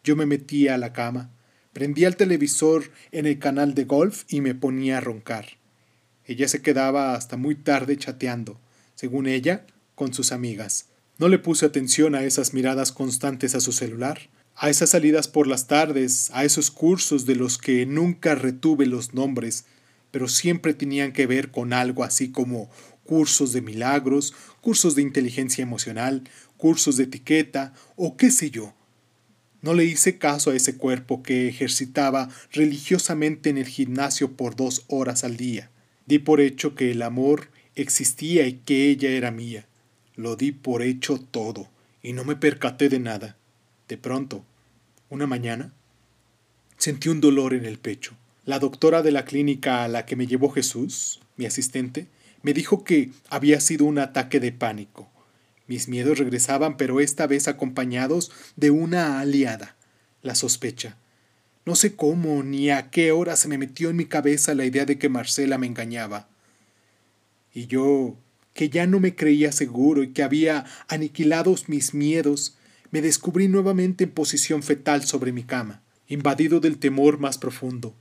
Yo 0.04 0.16
me 0.16 0.26
metía 0.26 0.76
a 0.76 0.78
la 0.78 0.94
cama, 0.94 1.30
prendía 1.74 2.08
el 2.08 2.18
televisor 2.18 2.92
en 3.12 3.26
el 3.26 3.40
canal 3.40 3.74
de 3.74 3.86
golf 3.86 4.24
y 4.28 4.42
me 4.42 4.54
ponía 4.54 4.98
a 4.98 5.02
roncar. 5.02 5.58
Ella 6.28 6.50
se 6.50 6.62
quedaba 6.62 7.16
hasta 7.16 7.38
muy 7.38 7.56
tarde 7.56 7.98
chateando, 7.98 8.60
según 8.96 9.28
ella, 9.28 9.66
con 9.96 10.14
sus 10.14 10.34
amigas. 10.34 10.88
No 11.18 11.30
le 11.30 11.40
puse 11.40 11.66
atención 11.66 12.16
a 12.16 12.24
esas 12.24 12.54
miradas 12.54 12.92
constantes 12.92 13.56
a 13.56 13.62
su 13.62 13.72
celular, 13.72 14.30
a 14.56 14.70
esas 14.70 14.90
salidas 14.90 15.30
por 15.30 15.48
las 15.48 15.68
tardes, 15.68 16.30
a 16.34 16.44
esos 16.44 16.70
cursos 16.70 17.26
de 17.26 17.36
los 17.36 17.58
que 17.58 17.86
nunca 17.86 18.36
retuve 18.36 18.86
los 18.86 19.14
nombres, 19.14 19.66
pero 20.12 20.28
siempre 20.28 20.74
tenían 20.74 21.14
que 21.14 21.28
ver 21.28 21.50
con 21.50 21.72
algo 21.72 22.04
así 22.04 22.30
como 22.30 22.70
cursos 23.06 23.54
de 23.54 23.62
milagros, 23.62 24.34
cursos 24.60 24.96
de 24.96 25.04
inteligencia 25.04 25.62
emocional, 25.62 26.30
cursos 26.58 26.98
de 26.98 27.06
etiqueta 27.06 27.74
o 27.96 28.18
qué 28.18 28.32
sé 28.32 28.52
yo. 28.52 28.74
No 29.62 29.74
le 29.74 29.86
hice 29.86 30.18
caso 30.18 30.52
a 30.52 30.56
ese 30.56 30.76
cuerpo 30.76 31.24
que 31.24 31.48
ejercitaba 31.48 32.30
religiosamente 32.52 33.50
en 33.50 33.58
el 33.58 33.66
gimnasio 33.68 34.36
por 34.36 34.56
dos 34.56 34.84
horas 34.88 35.24
al 35.24 35.38
día. 35.38 35.72
Di 36.08 36.20
por 36.20 36.42
hecho 36.42 36.74
que 36.74 36.92
el 36.92 37.02
amor 37.02 37.50
existía 37.76 38.48
y 38.48 38.54
que 38.54 38.90
ella 38.90 39.10
era 39.10 39.30
mía. 39.30 39.68
Lo 40.16 40.36
di 40.36 40.52
por 40.52 40.82
hecho 40.82 41.20
todo, 41.20 41.70
y 42.02 42.14
no 42.14 42.24
me 42.24 42.36
percaté 42.36 42.90
de 42.90 43.00
nada. 43.00 43.38
De 43.88 43.98
pronto, 43.98 44.44
una 45.10 45.28
mañana, 45.28 45.74
sentí 46.78 47.10
un 47.10 47.22
dolor 47.22 47.54
en 47.54 47.66
el 47.66 47.78
pecho. 47.78 48.16
La 48.46 48.60
doctora 48.60 49.02
de 49.02 49.12
la 49.12 49.26
clínica 49.26 49.84
a 49.84 49.88
la 49.88 50.06
que 50.06 50.16
me 50.16 50.28
llevó 50.28 50.50
Jesús, 50.50 51.20
mi 51.36 51.46
asistente, 51.46 52.08
me 52.42 52.54
dijo 52.54 52.84
que 52.84 53.12
había 53.30 53.60
sido 53.60 53.86
un 53.86 54.00
ataque 54.00 54.40
de 54.40 54.54
pánico. 54.54 55.10
Mis 55.68 55.90
miedos 55.90 56.18
regresaban, 56.18 56.78
pero 56.78 57.02
esta 57.02 57.28
vez 57.28 57.50
acompañados 57.50 58.32
de 58.56 58.72
una 58.72 59.20
aliada, 59.20 59.76
la 60.22 60.36
sospecha. 60.36 60.96
No 61.68 61.76
sé 61.76 61.98
cómo 61.98 62.44
ni 62.44 62.70
a 62.70 62.92
qué 62.92 63.12
hora 63.12 63.36
se 63.36 63.50
me 63.50 63.58
metió 63.58 63.90
en 63.90 63.98
mi 63.98 64.06
cabeza 64.06 64.56
la 64.56 64.64
idea 64.64 64.86
de 64.86 64.98
que 64.98 65.10
Marcela 65.10 65.58
me 65.58 65.68
engañaba. 65.68 66.30
Y 67.54 67.68
yo, 67.68 68.16
que 68.54 68.70
ya 68.70 68.88
no 68.88 69.02
me 69.02 69.16
creía 69.16 69.52
seguro 69.52 70.02
y 70.02 70.14
que 70.14 70.24
había 70.24 70.64
aniquilado 70.88 71.54
mis 71.68 71.94
miedos, 71.94 72.56
me 72.92 73.02
descubrí 73.02 73.50
nuevamente 73.50 74.06
en 74.06 74.12
posición 74.12 74.64
fetal 74.64 75.04
sobre 75.04 75.34
mi 75.34 75.44
cama, 75.44 75.82
invadido 76.08 76.62
del 76.62 76.78
temor 76.78 77.20
más 77.20 77.38
profundo, 77.38 77.94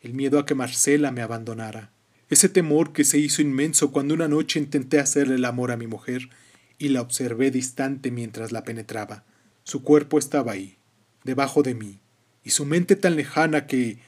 el 0.00 0.14
miedo 0.14 0.38
a 0.38 0.46
que 0.46 0.54
Marcela 0.54 1.12
me 1.12 1.20
abandonara. 1.20 1.92
Ese 2.30 2.48
temor 2.48 2.94
que 2.94 3.04
se 3.04 3.18
hizo 3.18 3.42
inmenso 3.42 3.92
cuando 3.92 4.14
una 4.14 4.28
noche 4.28 4.58
intenté 4.58 4.98
hacerle 4.98 5.34
el 5.34 5.44
amor 5.44 5.72
a 5.72 5.76
mi 5.76 5.86
mujer 5.86 6.30
y 6.78 6.88
la 6.88 7.02
observé 7.02 7.50
distante 7.50 8.10
mientras 8.10 8.50
la 8.50 8.64
penetraba. 8.64 9.24
Su 9.62 9.82
cuerpo 9.82 10.18
estaba 10.18 10.52
ahí, 10.52 10.78
debajo 11.22 11.62
de 11.62 11.74
mí, 11.74 11.99
y 12.44 12.50
su 12.50 12.64
mente 12.64 12.96
tan 12.96 13.16
lejana 13.16 13.66
que 13.66 13.98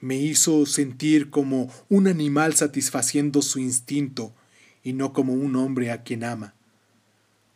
me 0.00 0.16
hizo 0.16 0.66
sentir 0.66 1.30
como 1.30 1.72
un 1.88 2.08
animal 2.08 2.54
satisfaciendo 2.54 3.42
su 3.42 3.58
instinto 3.58 4.34
y 4.82 4.92
no 4.92 5.12
como 5.12 5.32
un 5.34 5.56
hombre 5.56 5.90
a 5.90 6.02
quien 6.02 6.24
ama. 6.24 6.54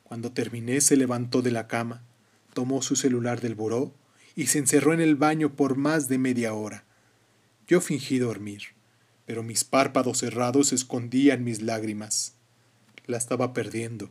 Cuando 0.04 0.32
terminé 0.32 0.80
se 0.80 0.96
levantó 0.96 1.42
de 1.42 1.50
la 1.50 1.66
cama, 1.66 2.02
tomó 2.54 2.82
su 2.82 2.96
celular 2.96 3.40
del 3.40 3.54
buró 3.54 3.92
y 4.36 4.46
se 4.46 4.58
encerró 4.58 4.92
en 4.92 5.00
el 5.00 5.16
baño 5.16 5.56
por 5.56 5.76
más 5.76 6.08
de 6.08 6.18
media 6.18 6.54
hora. 6.54 6.84
Yo 7.66 7.80
fingí 7.80 8.18
dormir 8.18 8.76
pero 9.26 9.42
mis 9.42 9.64
párpados 9.64 10.18
cerrados 10.18 10.72
escondían 10.72 11.44
mis 11.44 11.60
lágrimas. 11.60 12.34
La 13.06 13.18
estaba 13.18 13.52
perdiendo. 13.52 14.10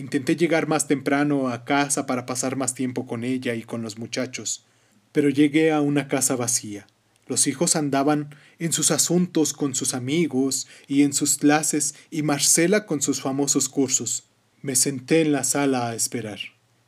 Intenté 0.00 0.34
llegar 0.34 0.66
más 0.66 0.88
temprano 0.88 1.50
a 1.50 1.66
casa 1.66 2.06
para 2.06 2.24
pasar 2.24 2.56
más 2.56 2.72
tiempo 2.72 3.06
con 3.06 3.22
ella 3.22 3.54
y 3.54 3.64
con 3.64 3.82
los 3.82 3.98
muchachos, 3.98 4.64
pero 5.12 5.28
llegué 5.28 5.72
a 5.72 5.82
una 5.82 6.08
casa 6.08 6.36
vacía. 6.36 6.86
Los 7.26 7.46
hijos 7.46 7.76
andaban 7.76 8.34
en 8.58 8.72
sus 8.72 8.92
asuntos 8.92 9.52
con 9.52 9.74
sus 9.74 9.92
amigos 9.92 10.66
y 10.88 11.02
en 11.02 11.12
sus 11.12 11.36
clases 11.36 11.94
y 12.10 12.22
Marcela 12.22 12.86
con 12.86 13.02
sus 13.02 13.20
famosos 13.20 13.68
cursos. 13.68 14.24
Me 14.62 14.74
senté 14.74 15.20
en 15.20 15.32
la 15.32 15.44
sala 15.44 15.90
a 15.90 15.94
esperar. 15.94 16.38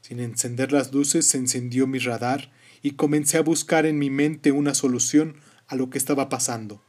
Sin 0.01 0.19
encender 0.19 0.73
las 0.73 0.95
luces 0.95 1.27
se 1.27 1.37
encendió 1.37 1.87
mi 1.87 1.99
radar 1.99 2.51
y 2.81 2.93
comencé 2.93 3.37
a 3.37 3.43
buscar 3.43 3.85
en 3.85 3.99
mi 3.99 4.09
mente 4.09 4.53
una 4.53 4.73
solución 4.73 5.37
a 5.67 5.77
lo 5.77 5.91
que 5.91 5.99
estaba 5.99 6.31
pasando. 6.31 6.83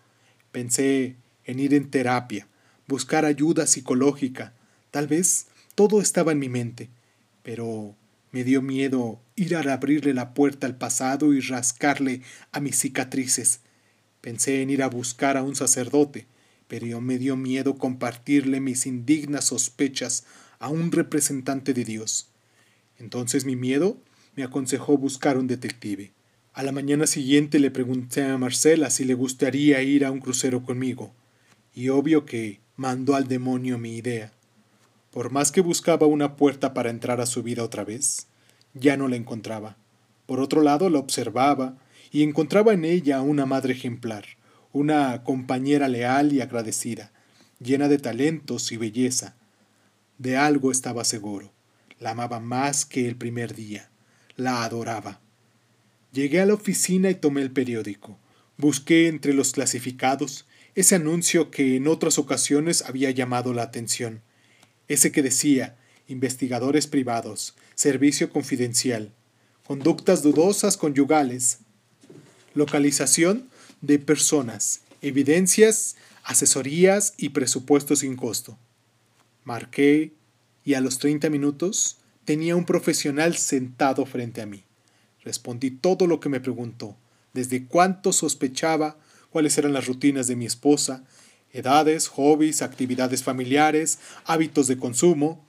Pensé 0.53 1.17
en 1.43 1.59
ir 1.59 1.73
en 1.73 1.91
terapia, 1.91 2.47
buscar 2.87 3.25
ayuda 3.25 3.67
psicológica. 3.67 4.53
Tal 4.89 5.07
vez 5.07 5.47
todo 5.75 6.01
estaba 6.01 6.31
en 6.31 6.39
mi 6.39 6.49
mente, 6.49 6.89
pero 7.43 7.95
me 8.31 8.43
dio 8.43 8.61
miedo 8.61 9.19
ir 9.35 9.55
a 9.55 9.73
abrirle 9.73 10.13
la 10.13 10.33
puerta 10.33 10.67
al 10.67 10.75
pasado 10.75 11.33
y 11.33 11.39
rascarle 11.39 12.21
a 12.51 12.59
mis 12.59 12.77
cicatrices. 12.79 13.59
Pensé 14.21 14.61
en 14.61 14.69
ir 14.69 14.83
a 14.83 14.87
buscar 14.87 15.37
a 15.37 15.43
un 15.43 15.55
sacerdote, 15.55 16.25
pero 16.67 17.01
me 17.01 17.17
dio 17.17 17.37
miedo 17.37 17.77
compartirle 17.77 18.59
mis 18.59 18.85
indignas 18.85 19.45
sospechas 19.45 20.25
a 20.59 20.69
un 20.69 20.91
representante 20.91 21.73
de 21.73 21.85
Dios. 21.85 22.29
Entonces 22.97 23.45
mi 23.45 23.55
miedo 23.55 23.97
me 24.35 24.43
aconsejó 24.43 24.97
buscar 24.97 25.37
un 25.37 25.47
detective. 25.47 26.11
A 26.53 26.63
la 26.63 26.71
mañana 26.71 27.07
siguiente 27.07 27.59
le 27.59 27.71
pregunté 27.71 28.23
a 28.23 28.37
Marcela 28.37 28.89
si 28.89 29.05
le 29.05 29.13
gustaría 29.13 29.81
ir 29.81 30.05
a 30.05 30.11
un 30.11 30.19
crucero 30.19 30.63
conmigo, 30.63 31.13
y 31.75 31.89
obvio 31.89 32.25
que 32.25 32.59
mandó 32.75 33.15
al 33.15 33.27
demonio 33.27 33.77
mi 33.77 33.97
idea. 33.97 34.31
Por 35.13 35.31
más 35.31 35.51
que 35.51 35.61
buscaba 35.61 36.07
una 36.07 36.35
puerta 36.37 36.73
para 36.73 36.89
entrar 36.89 37.21
a 37.21 37.27
su 37.27 37.43
vida 37.43 37.63
otra 37.63 37.83
vez, 37.83 38.25
ya 38.73 38.97
no 38.97 39.07
la 39.07 39.15
encontraba. 39.15 39.77
Por 40.25 40.39
otro 40.39 40.63
lado, 40.63 40.89
la 40.89 40.97
observaba 40.97 41.77
y 42.11 42.23
encontraba 42.23 42.73
en 42.73 42.83
ella 42.83 43.21
una 43.21 43.45
madre 43.45 43.73
ejemplar, 43.73 44.25
una 44.71 45.23
compañera 45.23 45.87
leal 45.87 46.33
y 46.33 46.41
agradecida, 46.41 47.11
llena 47.59 47.89
de 47.89 47.99
talentos 47.99 48.71
y 48.71 48.77
belleza. 48.77 49.35
De 50.17 50.35
algo 50.35 50.71
estaba 50.71 51.03
seguro. 51.03 51.51
La 51.99 52.11
amaba 52.11 52.39
más 52.39 52.83
que 52.83 53.07
el 53.07 53.15
primer 53.15 53.53
día. 53.53 53.91
La 54.35 54.63
adoraba. 54.63 55.19
Llegué 56.11 56.41
a 56.41 56.47
la 56.47 56.55
oficina 56.55 57.11
y 57.11 57.15
tomé 57.15 57.43
el 57.43 57.51
periódico. 57.51 58.17
Busqué 58.57 59.07
entre 59.09 59.33
los 59.35 59.51
clasificados 59.51 60.47
ese 60.73 60.95
anuncio 60.95 61.51
que 61.51 61.75
en 61.75 61.87
otras 61.87 62.17
ocasiones 62.17 62.81
había 62.81 63.11
llamado 63.11 63.53
la 63.53 63.61
atención. 63.61 64.23
Ese 64.93 65.11
que 65.11 65.23
decía 65.23 65.75
investigadores 66.07 66.85
privados, 66.85 67.55
servicio 67.73 68.29
confidencial, 68.29 69.11
conductas 69.65 70.21
dudosas 70.21 70.77
conyugales, 70.77 71.57
localización 72.53 73.49
de 73.81 73.97
personas, 73.97 74.81
evidencias, 75.01 75.95
asesorías 76.23 77.15
y 77.17 77.29
presupuestos 77.29 77.99
sin 78.01 78.15
costo. 78.15 78.59
Marqué 79.45 80.13
y 80.63 80.75
a 80.75 80.79
los 80.79 80.99
30 80.99 81.31
minutos 81.31 81.97
tenía 82.23 82.55
un 82.55 82.65
profesional 82.65 83.35
sentado 83.35 84.05
frente 84.05 84.43
a 84.43 84.45
mí. 84.45 84.63
Respondí 85.23 85.71
todo 85.71 86.05
lo 86.05 86.19
que 86.19 86.29
me 86.29 86.39
preguntó, 86.39 86.95
desde 87.33 87.65
cuánto 87.65 88.13
sospechaba, 88.13 88.99
cuáles 89.31 89.57
eran 89.57 89.73
las 89.73 89.87
rutinas 89.87 90.27
de 90.27 90.35
mi 90.35 90.45
esposa, 90.45 91.03
edades, 91.53 92.07
hobbies, 92.07 92.61
actividades 92.61 93.23
familiares, 93.23 93.99
hábitos 94.25 94.67
de 94.67 94.77
consumo. 94.77 95.45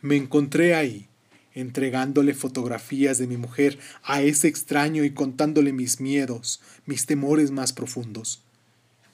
Me 0.00 0.16
encontré 0.16 0.74
ahí, 0.74 1.06
entregándole 1.54 2.34
fotografías 2.34 3.18
de 3.18 3.26
mi 3.26 3.36
mujer 3.36 3.78
a 4.02 4.22
ese 4.22 4.48
extraño 4.48 5.04
y 5.04 5.12
contándole 5.12 5.72
mis 5.72 6.00
miedos, 6.00 6.60
mis 6.86 7.06
temores 7.06 7.50
más 7.50 7.72
profundos. 7.72 8.42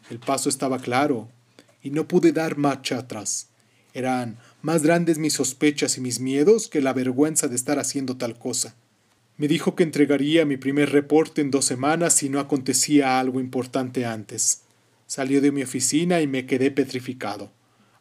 El 0.09 0.21
paso 0.21 0.49
estaba 0.49 0.79
claro, 0.79 1.29
y 1.83 1.91
no 1.91 2.09
pude 2.09 2.33
dar 2.33 2.57
marcha 2.57 2.99
atrás. 2.99 3.49
Eran 3.95 4.39
más 4.63 4.83
grandes 4.83 5.19
mis 5.19 5.35
sospechas 5.35 5.97
y 5.99 6.01
mis 6.01 6.21
miedos 6.21 6.69
que 6.69 6.81
la 6.81 6.93
vergüenza 6.93 7.49
de 7.49 7.57
estar 7.57 7.79
haciendo 7.79 8.17
tal 8.17 8.39
cosa. 8.39 8.75
Me 9.37 9.49
dijo 9.49 9.75
que 9.77 9.85
entregaría 9.85 10.45
mi 10.45 10.57
primer 10.57 10.91
reporte 10.91 11.41
en 11.41 11.51
dos 11.51 11.65
semanas 11.65 12.15
si 12.15 12.29
no 12.29 12.41
acontecía 12.41 13.21
algo 13.21 13.41
importante 13.41 14.05
antes. 14.05 14.63
Salió 15.09 15.41
de 15.41 15.53
mi 15.53 15.63
oficina 15.63 16.21
y 16.21 16.27
me 16.27 16.45
quedé 16.45 16.71
petrificado. 16.71 17.51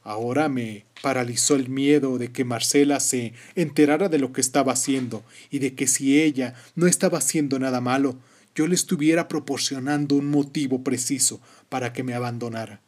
Ahora 0.03 0.49
me 0.49 0.83
paralizó 1.01 1.55
el 1.55 1.69
miedo 1.69 2.17
de 2.17 2.33
que 2.33 2.43
Marcela 2.43 2.99
se 2.99 3.31
enterara 3.55 4.09
de 4.09 4.19
lo 4.19 4.33
que 4.33 4.41
estaba 4.41 4.73
haciendo 4.73 5.23
y 5.49 5.59
de 5.59 5.73
que 5.73 5.87
si 5.87 6.21
ella 6.21 6.53
no 6.75 6.85
estaba 6.85 7.19
haciendo 7.19 7.59
nada 7.59 7.79
malo, 7.79 8.17
yo 8.55 8.67
le 8.67 8.75
estuviera 8.75 9.29
proporcionando 9.29 10.15
un 10.15 10.29
motivo 10.29 10.83
preciso 10.83 11.39
para 11.69 11.93
que 11.93 12.03
me 12.03 12.13
abandonara. 12.13 12.81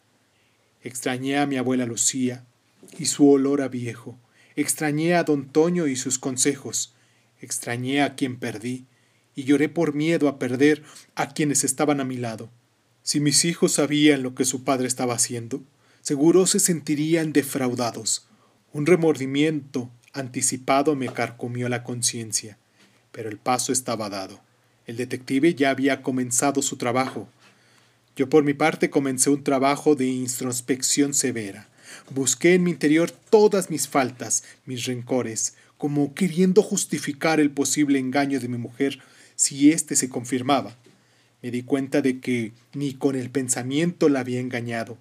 Extrañé 0.84 1.38
a 1.38 1.46
mi 1.46 1.56
abuela 1.56 1.86
Lucía 1.86 2.44
y 2.98 3.06
su 3.06 3.30
olor 3.30 3.62
a 3.62 3.70
viejo. 3.70 4.18
Extrañé 4.58 5.16
a 5.16 5.24
don 5.24 5.46
Toño 5.46 5.88
y 5.88 5.96
sus 5.96 6.20
consejos. 6.20 6.94
Extrañé 7.40 8.02
a 8.02 8.16
quien 8.16 8.38
perdí 8.38 8.86
y 9.34 9.46
lloré 9.46 9.70
por 9.70 9.94
miedo 9.94 10.28
a 10.28 10.40
perder 10.40 10.84
a 11.16 11.30
quienes 11.30 11.64
estaban 11.64 12.02
a 12.02 12.04
mi 12.04 12.18
lado. 12.18 12.50
Si 13.10 13.19
mis 13.19 13.43
hijos 13.43 13.72
sabían 13.72 14.22
lo 14.22 14.36
que 14.36 14.45
su 14.45 14.63
padre 14.63 14.86
estaba 14.86 15.15
haciendo, 15.15 15.63
seguro 16.04 16.45
se 16.45 16.60
sentirían 16.60 17.34
defraudados. 17.34 18.28
Un 18.72 18.86
remordimiento 18.86 19.89
anticipado 20.13 20.95
me 20.95 21.12
carcomió 21.12 21.69
la 21.69 21.84
conciencia, 21.84 22.60
pero 23.12 23.28
el 23.28 23.39
paso 23.39 23.72
estaba 23.72 24.12
dado. 24.12 24.39
El 24.86 24.95
detective 24.95 25.56
ya 25.56 25.72
había 25.72 26.04
comenzado 26.04 26.62
su 26.62 26.78
trabajo. 26.78 27.28
Yo 28.15 28.30
por 28.30 28.43
mi 28.43 28.54
parte 28.54 28.91
comencé 28.91 29.32
un 29.32 29.43
trabajo 29.43 29.95
de 29.95 30.06
introspección 30.06 31.15
severa. 31.15 31.67
Busqué 32.12 32.54
en 32.54 32.62
mi 32.62 32.69
interior 32.69 33.10
todas 33.10 33.72
mis 33.72 33.88
faltas, 33.88 34.43
mis 34.67 34.86
rencores, 34.86 35.56
como 35.80 36.13
queriendo 36.13 36.62
justificar 36.62 37.39
el 37.39 37.50
posible 37.50 37.98
engaño 37.98 38.39
de 38.39 38.50
mi 38.50 38.60
mujer 38.60 39.00
si 39.36 39.72
éste 39.72 39.95
se 39.95 40.10
confirmaba. 40.10 40.78
Me 41.41 41.52
di 41.52 41.63
cuenta 41.63 42.02
de 42.02 42.19
que 42.19 42.54
ni 42.73 42.93
con 42.93 43.15
el 43.15 43.30
pensamiento 43.30 44.10
la 44.10 44.19
había 44.19 44.39
engañado. 44.39 44.97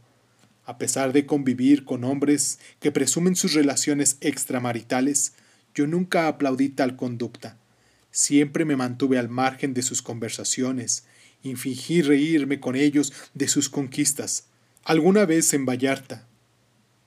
A 0.64 0.78
pesar 0.78 1.12
de 1.12 1.26
convivir 1.26 1.84
con 1.84 2.04
hombres 2.04 2.58
que 2.80 2.92
presumen 2.92 3.36
sus 3.36 3.54
relaciones 3.54 4.18
extramaritales, 4.20 5.32
yo 5.74 5.86
nunca 5.86 6.28
aplaudí 6.28 6.68
tal 6.68 6.96
conducta. 6.96 7.56
Siempre 8.10 8.64
me 8.64 8.76
mantuve 8.76 9.18
al 9.18 9.28
margen 9.28 9.74
de 9.74 9.82
sus 9.82 10.02
conversaciones 10.02 11.04
y 11.42 11.54
fingí 11.56 12.02
reírme 12.02 12.60
con 12.60 12.76
ellos 12.76 13.12
de 13.34 13.48
sus 13.48 13.68
conquistas. 13.68 14.44
Alguna 14.84 15.24
vez 15.24 15.52
en 15.54 15.66
Vallarta, 15.66 16.26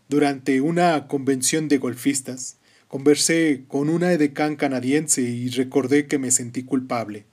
durante 0.10 0.60
una 0.62 1.08
convención 1.08 1.68
de 1.68 1.78
golfistas, 1.78 2.58
conversé 2.88 3.64
con 3.68 3.90
una 3.90 4.12
edecán 4.12 4.56
canadiense 4.56 5.22
y 5.22 5.50
recordé 5.50 6.08
que 6.08 6.18
me 6.18 6.32
sentí 6.32 6.64
culpable, 6.64 7.26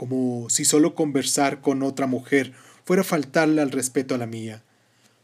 como 0.00 0.48
si 0.48 0.64
solo 0.64 0.94
conversar 0.94 1.60
con 1.60 1.82
otra 1.82 2.06
mujer 2.06 2.54
fuera 2.86 3.04
faltarle 3.04 3.60
al 3.60 3.70
respeto 3.70 4.14
a 4.14 4.18
la 4.18 4.26
mía. 4.26 4.62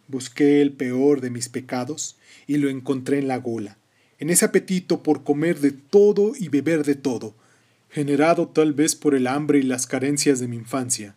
Busqué 0.07 0.61
el 0.61 0.71
peor 0.75 1.23
de 1.23 1.31
mis 1.31 1.49
pecados 1.49 2.19
y 2.47 2.59
lo 2.59 2.69
encontré 2.69 3.19
en 3.19 3.27
la 3.27 3.39
gola, 3.39 3.79
en 4.19 4.29
ese 4.29 4.45
apetito 4.45 5.03
por 5.03 5.25
comer 5.25 5.61
de 5.61 5.71
todo 5.71 6.33
y 6.39 6.51
beber 6.51 6.85
de 6.85 6.95
todo, 6.95 7.35
generado 7.89 8.49
tal 8.49 8.75
vez 8.75 8.97
por 8.97 9.15
el 9.15 9.29
hambre 9.29 9.61
y 9.61 9.63
las 9.63 9.87
carencias 9.87 10.41
de 10.41 10.49
mi 10.49 10.57
infancia. 10.57 11.15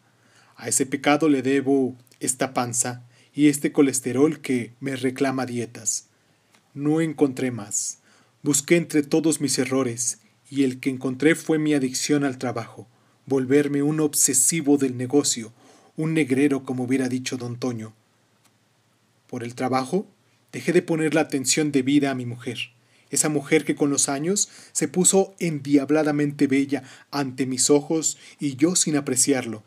A 0.55 0.69
ese 0.69 0.85
pecado 0.85 1.27
le 1.27 1.41
debo 1.41 1.97
esta 2.21 2.53
panza 2.53 3.03
y 3.33 3.49
este 3.49 3.73
colesterol 3.73 4.39
que 4.39 4.71
me 4.79 4.95
reclama 4.95 5.45
dietas. 5.45 6.07
No 6.73 7.01
encontré 7.01 7.51
más. 7.51 7.97
Busqué 8.41 8.77
entre 8.77 9.03
todos 9.03 9.41
mis 9.41 9.59
errores 9.59 10.19
y 10.49 10.63
el 10.63 10.79
que 10.79 10.89
encontré 10.89 11.35
fue 11.35 11.59
mi 11.59 11.73
adicción 11.73 12.23
al 12.23 12.37
trabajo, 12.37 12.87
volverme 13.29 13.83
un 13.83 14.01
obsesivo 14.01 14.77
del 14.77 14.97
negocio, 14.97 15.53
un 15.95 16.13
negrero 16.13 16.63
como 16.63 16.83
hubiera 16.83 17.07
dicho 17.07 17.37
don 17.37 17.57
Toño. 17.57 17.93
Por 19.27 19.43
el 19.43 19.55
trabajo, 19.55 20.07
dejé 20.51 20.73
de 20.73 20.81
poner 20.81 21.13
la 21.13 21.21
atención 21.21 21.71
debida 21.71 22.09
a 22.11 22.15
mi 22.15 22.25
mujer, 22.25 22.71
esa 23.11 23.29
mujer 23.29 23.65
que 23.65 23.75
con 23.75 23.91
los 23.91 24.09
años 24.09 24.49
se 24.71 24.87
puso 24.87 25.35
endiabladamente 25.39 26.47
bella 26.47 26.83
ante 27.11 27.45
mis 27.45 27.69
ojos 27.69 28.17
y 28.39 28.55
yo 28.55 28.75
sin 28.75 28.95
apreciarlo. 28.95 29.63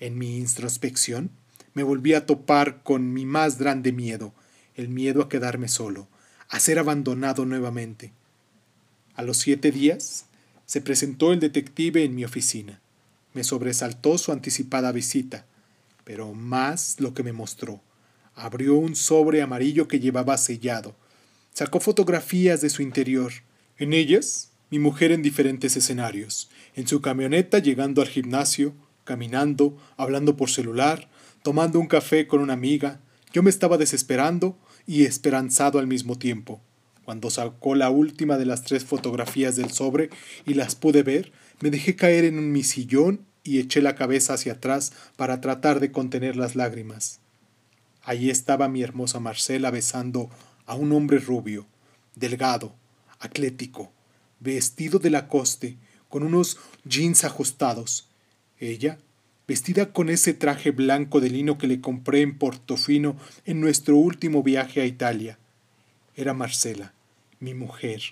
En 0.00 0.18
mi 0.18 0.38
introspección, 0.38 1.30
me 1.74 1.82
volví 1.82 2.14
a 2.14 2.24
topar 2.24 2.82
con 2.82 3.12
mi 3.12 3.26
más 3.26 3.58
grande 3.58 3.92
miedo, 3.92 4.32
el 4.76 4.88
miedo 4.88 5.22
a 5.22 5.28
quedarme 5.28 5.68
solo, 5.68 6.08
a 6.48 6.58
ser 6.58 6.78
abandonado 6.78 7.44
nuevamente. 7.44 8.12
A 9.14 9.22
los 9.22 9.38
siete 9.38 9.70
días, 9.70 10.26
se 10.66 10.80
presentó 10.80 11.32
el 11.32 11.40
detective 11.40 12.04
en 12.04 12.14
mi 12.14 12.24
oficina. 12.24 12.80
Me 13.34 13.44
sobresaltó 13.44 14.16
su 14.16 14.32
anticipada 14.32 14.90
visita, 14.92 15.46
pero 16.04 16.32
más 16.32 17.00
lo 17.00 17.12
que 17.12 17.22
me 17.22 17.32
mostró 17.32 17.82
Abrió 18.36 18.74
un 18.74 18.96
sobre 18.96 19.42
amarillo 19.42 19.86
que 19.86 20.00
llevaba 20.00 20.36
sellado. 20.38 20.96
Sacó 21.52 21.78
fotografías 21.78 22.60
de 22.60 22.68
su 22.68 22.82
interior. 22.82 23.32
En 23.78 23.92
ellas, 23.92 24.50
mi 24.70 24.80
mujer 24.80 25.12
en 25.12 25.22
diferentes 25.22 25.76
escenarios. 25.76 26.50
En 26.74 26.88
su 26.88 27.00
camioneta 27.00 27.60
llegando 27.60 28.02
al 28.02 28.08
gimnasio, 28.08 28.74
caminando, 29.04 29.76
hablando 29.96 30.36
por 30.36 30.50
celular, 30.50 31.08
tomando 31.42 31.78
un 31.78 31.86
café 31.86 32.26
con 32.26 32.40
una 32.40 32.54
amiga. 32.54 33.00
Yo 33.32 33.44
me 33.44 33.50
estaba 33.50 33.78
desesperando 33.78 34.58
y 34.84 35.04
esperanzado 35.04 35.78
al 35.78 35.86
mismo 35.86 36.18
tiempo. 36.18 36.60
Cuando 37.04 37.30
sacó 37.30 37.76
la 37.76 37.90
última 37.90 38.36
de 38.36 38.46
las 38.46 38.64
tres 38.64 38.84
fotografías 38.84 39.54
del 39.54 39.70
sobre 39.70 40.10
y 40.44 40.54
las 40.54 40.74
pude 40.74 41.04
ver, 41.04 41.32
me 41.60 41.70
dejé 41.70 41.96
caer 41.96 42.24
en 42.24 42.52
mi 42.52 42.62
sillón 42.62 43.24
y 43.42 43.58
eché 43.58 43.82
la 43.82 43.94
cabeza 43.94 44.34
hacia 44.34 44.54
atrás 44.54 44.92
para 45.16 45.40
tratar 45.40 45.80
de 45.80 45.92
contener 45.92 46.36
las 46.36 46.56
lágrimas. 46.56 47.20
Allí 48.02 48.30
estaba 48.30 48.68
mi 48.68 48.82
hermosa 48.82 49.20
Marcela 49.20 49.70
besando 49.70 50.30
a 50.66 50.74
un 50.74 50.92
hombre 50.92 51.18
rubio, 51.18 51.66
delgado, 52.14 52.74
atlético, 53.18 53.92
vestido 54.40 54.98
de 54.98 55.10
lacoste, 55.10 55.76
con 56.08 56.22
unos 56.22 56.58
jeans 56.84 57.24
ajustados. 57.24 58.08
Ella, 58.58 58.98
vestida 59.48 59.92
con 59.92 60.08
ese 60.08 60.34
traje 60.34 60.70
blanco 60.70 61.20
de 61.20 61.30
lino 61.30 61.58
que 61.58 61.66
le 61.66 61.80
compré 61.80 62.20
en 62.20 62.38
Portofino 62.38 63.16
en 63.44 63.60
nuestro 63.60 63.96
último 63.96 64.42
viaje 64.42 64.80
a 64.80 64.86
Italia. 64.86 65.38
Era 66.14 66.34
Marcela, 66.34 66.92
mi 67.40 67.54
mujer, 67.54 68.02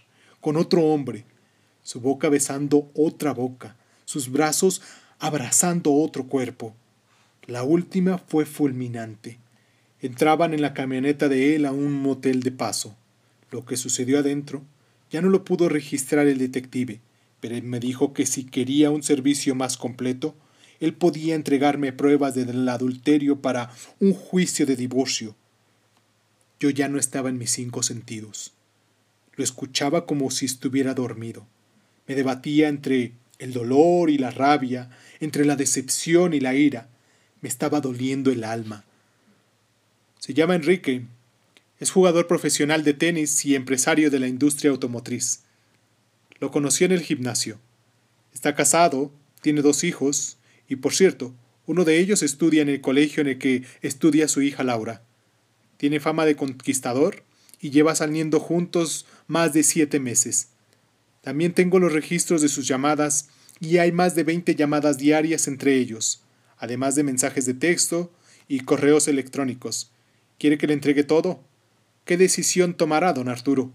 con 0.41 0.57
otro 0.57 0.85
hombre, 0.85 1.25
su 1.83 2.01
boca 2.01 2.29
besando 2.29 2.91
otra 2.95 3.33
boca, 3.33 3.77
sus 4.05 4.31
brazos 4.31 4.83
abrazando 5.19 5.93
otro 5.95 6.27
cuerpo. 6.27 6.75
La 7.47 7.63
última 7.63 8.19
fue 8.19 8.47
fulminante. 8.47 9.39
Entraban 10.01 10.55
en 10.55 10.63
la 10.63 10.75
camioneta 10.75 11.29
de 11.29 11.55
él 11.55 11.67
a 11.67 11.73
un 11.73 11.93
motel 11.93 12.43
de 12.43 12.53
paso. 12.53 12.97
Lo 13.51 13.65
que 13.65 13.77
sucedió 13.77 14.19
adentro 14.19 14.63
ya 15.11 15.21
no 15.21 15.29
lo 15.29 15.45
pudo 15.45 15.69
registrar 15.69 16.27
el 16.27 16.39
detective, 16.39 17.01
pero 17.41 17.55
él 17.55 17.65
me 17.65 17.81
dijo 17.81 18.13
que 18.13 18.27
si 18.27 18.45
quería 18.45 18.91
un 18.91 19.03
servicio 19.03 19.55
más 19.55 19.77
completo, 19.77 20.35
él 20.81 20.95
podía 20.95 21.35
entregarme 21.35 21.93
pruebas 21.93 22.35
del 22.35 22.69
adulterio 22.69 23.41
para 23.41 23.71
un 24.01 24.13
juicio 24.13 24.67
de 24.67 24.75
divorcio. 24.75 25.37
Yo 26.59 26.71
ya 26.71 26.89
no 26.89 26.99
estaba 26.99 27.29
en 27.29 27.39
mis 27.39 27.51
cinco 27.53 27.83
sentidos. 27.83 28.53
Lo 29.37 29.45
escuchaba 29.45 30.07
como 30.07 30.31
si 30.31 30.47
estuviera 30.47 30.95
dormido. 30.95 31.47
Me 32.07 32.15
debatía 32.15 32.69
entre 32.69 33.13
el 33.39 33.53
dolor 33.53 34.11
y 34.11 34.19
la 34.19 34.31
rabia, 34.31 34.91
entre 35.21 35.45
la 35.45 35.57
decepción 35.57 36.35
y 36.35 36.41
la 36.41 36.55
ira. 36.55 36.89
Me 37.41 37.49
estaba 37.49 37.81
doliendo 37.81 38.31
el 38.31 38.45
alma. 38.45 38.85
Se 40.19 40.35
llama 40.35 40.55
Enrique. 40.55 41.03
Es 41.81 41.91
jugador 41.91 42.29
profesional 42.29 42.85
de 42.85 42.95
tenis 42.95 43.45
y 43.45 43.57
empresario 43.57 44.11
de 44.11 44.21
la 44.21 44.29
industria 44.29 44.71
automotriz. 44.71 45.41
Lo 46.39 46.51
conocí 46.53 46.85
en 46.85 46.93
el 46.93 47.01
gimnasio. 47.01 47.59
Está 48.33 48.55
casado, 48.55 49.13
tiene 49.41 49.63
dos 49.63 49.83
hijos, 49.83 50.39
y 50.69 50.77
por 50.77 50.95
cierto, 50.95 51.35
uno 51.67 51.85
de 51.85 51.99
ellos 51.99 52.23
estudia 52.23 52.63
en 52.63 52.69
el 52.69 52.81
colegio 52.81 53.21
en 53.21 53.29
el 53.29 53.39
que 53.39 53.65
estudia 53.83 54.29
su 54.29 54.43
hija 54.43 54.63
Laura. 54.63 55.03
Tiene 55.77 55.99
fama 55.99 56.25
de 56.25 56.37
conquistador 56.37 57.25
y 57.61 57.71
lleva 57.71 57.95
saliendo 57.95 58.39
juntos 58.39 59.07
más 59.27 59.53
de 59.53 59.65
siete 59.65 59.99
meses. 59.99 60.52
También 61.23 61.55
tengo 61.55 61.79
los 61.79 61.93
registros 61.93 62.43
de 62.43 62.49
sus 62.49 62.69
llamadas 62.69 63.29
y 63.61 63.79
hay 63.79 63.93
más 63.93 64.15
de 64.15 64.25
20 64.25 64.55
llamadas 64.55 64.99
diarias 64.99 65.49
entre 65.49 65.77
ellos, 65.77 66.23
además 66.59 66.95
de 66.97 67.05
mensajes 67.05 67.47
de 67.47 67.55
texto 67.55 68.13
y 68.49 68.61
correos 68.61 69.09
electrónicos. 69.09 69.91
¿Quiere 70.39 70.59
que 70.59 70.67
le 70.67 70.75
entregue 70.75 71.05
todo? 71.05 71.41
¿Qué 72.05 72.17
decisión 72.17 72.75
tomará 72.75 73.13
don 73.13 73.29
Arturo? 73.29 73.73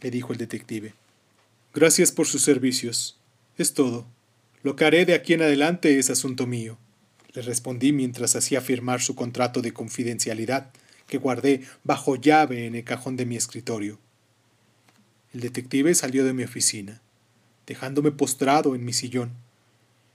le 0.00 0.12
dijo 0.12 0.32
el 0.32 0.38
detective. 0.38 0.94
Gracias 1.74 2.12
por 2.12 2.26
sus 2.26 2.42
servicios. 2.42 3.18
Es 3.56 3.74
todo. 3.74 4.06
Lo 4.62 4.76
que 4.76 4.84
haré 4.84 5.04
de 5.04 5.14
aquí 5.14 5.34
en 5.34 5.42
adelante 5.42 5.98
es 5.98 6.10
asunto 6.10 6.46
mío, 6.46 6.78
le 7.32 7.42
respondí 7.42 7.92
mientras 7.92 8.36
hacía 8.36 8.60
firmar 8.60 9.00
su 9.00 9.14
contrato 9.14 9.62
de 9.62 9.72
confidencialidad 9.72 10.70
que 11.06 11.18
guardé 11.18 11.62
bajo 11.84 12.16
llave 12.16 12.66
en 12.66 12.74
el 12.74 12.84
cajón 12.84 13.16
de 13.16 13.26
mi 13.26 13.36
escritorio. 13.36 13.98
El 15.34 15.40
detective 15.40 15.94
salió 15.94 16.24
de 16.24 16.32
mi 16.32 16.44
oficina, 16.44 17.02
dejándome 17.66 18.10
postrado 18.12 18.74
en 18.74 18.84
mi 18.84 18.94
sillón, 18.94 19.32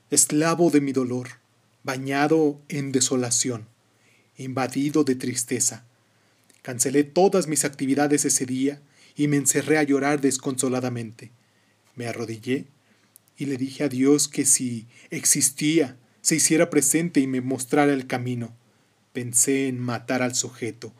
esclavo 0.09 0.71
de 0.71 0.81
mi 0.81 0.91
dolor, 0.91 1.29
bañado 1.83 2.59
en 2.67 2.91
desolación, 2.91 3.67
invadido 4.37 5.03
de 5.03 5.15
tristeza. 5.15 5.85
Cancelé 6.63 7.03
todas 7.03 7.47
mis 7.47 7.63
actividades 7.63 8.25
ese 8.25 8.45
día 8.45 8.81
y 9.15 9.27
me 9.27 9.37
encerré 9.37 9.77
a 9.77 9.83
llorar 9.83 10.19
desconsoladamente. 10.19 11.29
Me 11.95 12.07
arrodillé 12.07 12.65
y 13.37 13.45
le 13.45 13.57
dije 13.57 13.83
a 13.83 13.89
Dios 13.89 14.27
que 14.27 14.45
si 14.45 14.87
existía, 15.11 15.97
se 16.21 16.37
hiciera 16.37 16.69
presente 16.69 17.19
y 17.19 17.27
me 17.27 17.41
mostrara 17.41 17.93
el 17.93 18.07
camino. 18.07 18.55
Pensé 19.11 19.67
en 19.67 19.79
matar 19.79 20.23
al 20.23 20.33
sujeto, 20.33 20.91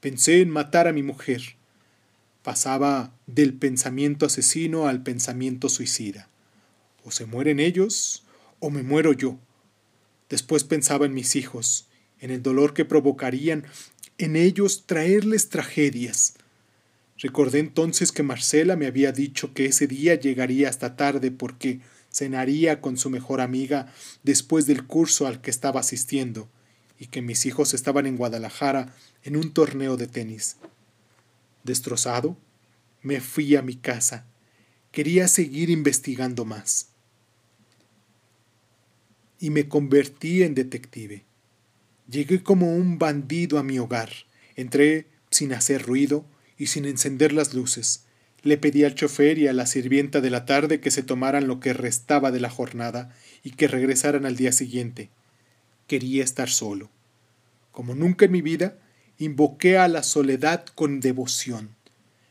pensé 0.00 0.42
en 0.42 0.50
matar 0.50 0.86
a 0.86 0.92
mi 0.92 1.02
mujer. 1.02 1.57
Pasaba 2.48 3.12
del 3.26 3.52
pensamiento 3.52 4.24
asesino 4.24 4.88
al 4.88 5.02
pensamiento 5.02 5.68
suicida. 5.68 6.30
O 7.04 7.10
se 7.10 7.26
mueren 7.26 7.60
ellos, 7.60 8.24
o 8.58 8.70
me 8.70 8.82
muero 8.82 9.12
yo. 9.12 9.36
Después 10.30 10.64
pensaba 10.64 11.04
en 11.04 11.12
mis 11.12 11.36
hijos, 11.36 11.88
en 12.20 12.30
el 12.30 12.42
dolor 12.42 12.72
que 12.72 12.86
provocarían 12.86 13.66
en 14.16 14.34
ellos 14.34 14.84
traerles 14.86 15.50
tragedias. 15.50 16.36
Recordé 17.18 17.58
entonces 17.58 18.12
que 18.12 18.22
Marcela 18.22 18.76
me 18.76 18.86
había 18.86 19.12
dicho 19.12 19.52
que 19.52 19.66
ese 19.66 19.86
día 19.86 20.14
llegaría 20.14 20.70
hasta 20.70 20.96
tarde 20.96 21.30
porque 21.30 21.80
cenaría 22.10 22.80
con 22.80 22.96
su 22.96 23.10
mejor 23.10 23.42
amiga 23.42 23.92
después 24.22 24.64
del 24.64 24.86
curso 24.86 25.26
al 25.26 25.42
que 25.42 25.50
estaba 25.50 25.80
asistiendo 25.80 26.48
y 26.98 27.08
que 27.08 27.20
mis 27.20 27.44
hijos 27.44 27.74
estaban 27.74 28.06
en 28.06 28.16
Guadalajara 28.16 28.94
en 29.22 29.36
un 29.36 29.52
torneo 29.52 29.98
de 29.98 30.06
tenis. 30.06 30.56
Destrozado, 31.64 32.36
me 33.02 33.20
fui 33.20 33.56
a 33.56 33.62
mi 33.62 33.76
casa. 33.76 34.26
Quería 34.92 35.28
seguir 35.28 35.70
investigando 35.70 36.44
más. 36.44 36.88
Y 39.38 39.50
me 39.50 39.68
convertí 39.68 40.42
en 40.42 40.54
detective. 40.54 41.24
Llegué 42.10 42.42
como 42.42 42.74
un 42.74 42.98
bandido 42.98 43.58
a 43.58 43.62
mi 43.62 43.78
hogar. 43.78 44.10
Entré 44.56 45.06
sin 45.30 45.52
hacer 45.52 45.82
ruido 45.82 46.24
y 46.56 46.66
sin 46.68 46.84
encender 46.86 47.32
las 47.32 47.54
luces. 47.54 48.04
Le 48.42 48.56
pedí 48.56 48.84
al 48.84 48.94
chofer 48.94 49.38
y 49.38 49.46
a 49.46 49.52
la 49.52 49.66
sirvienta 49.66 50.20
de 50.20 50.30
la 50.30 50.44
tarde 50.44 50.80
que 50.80 50.90
se 50.90 51.02
tomaran 51.02 51.46
lo 51.46 51.60
que 51.60 51.72
restaba 51.72 52.30
de 52.30 52.40
la 52.40 52.50
jornada 52.50 53.14
y 53.42 53.52
que 53.52 53.68
regresaran 53.68 54.26
al 54.26 54.36
día 54.36 54.52
siguiente. 54.52 55.10
Quería 55.86 56.24
estar 56.24 56.48
solo. 56.48 56.90
Como 57.72 57.94
nunca 57.94 58.24
en 58.24 58.32
mi 58.32 58.42
vida, 58.42 58.78
invoqué 59.18 59.78
a 59.78 59.88
la 59.88 60.04
soledad 60.04 60.64
con 60.74 61.00
devoción. 61.00 61.74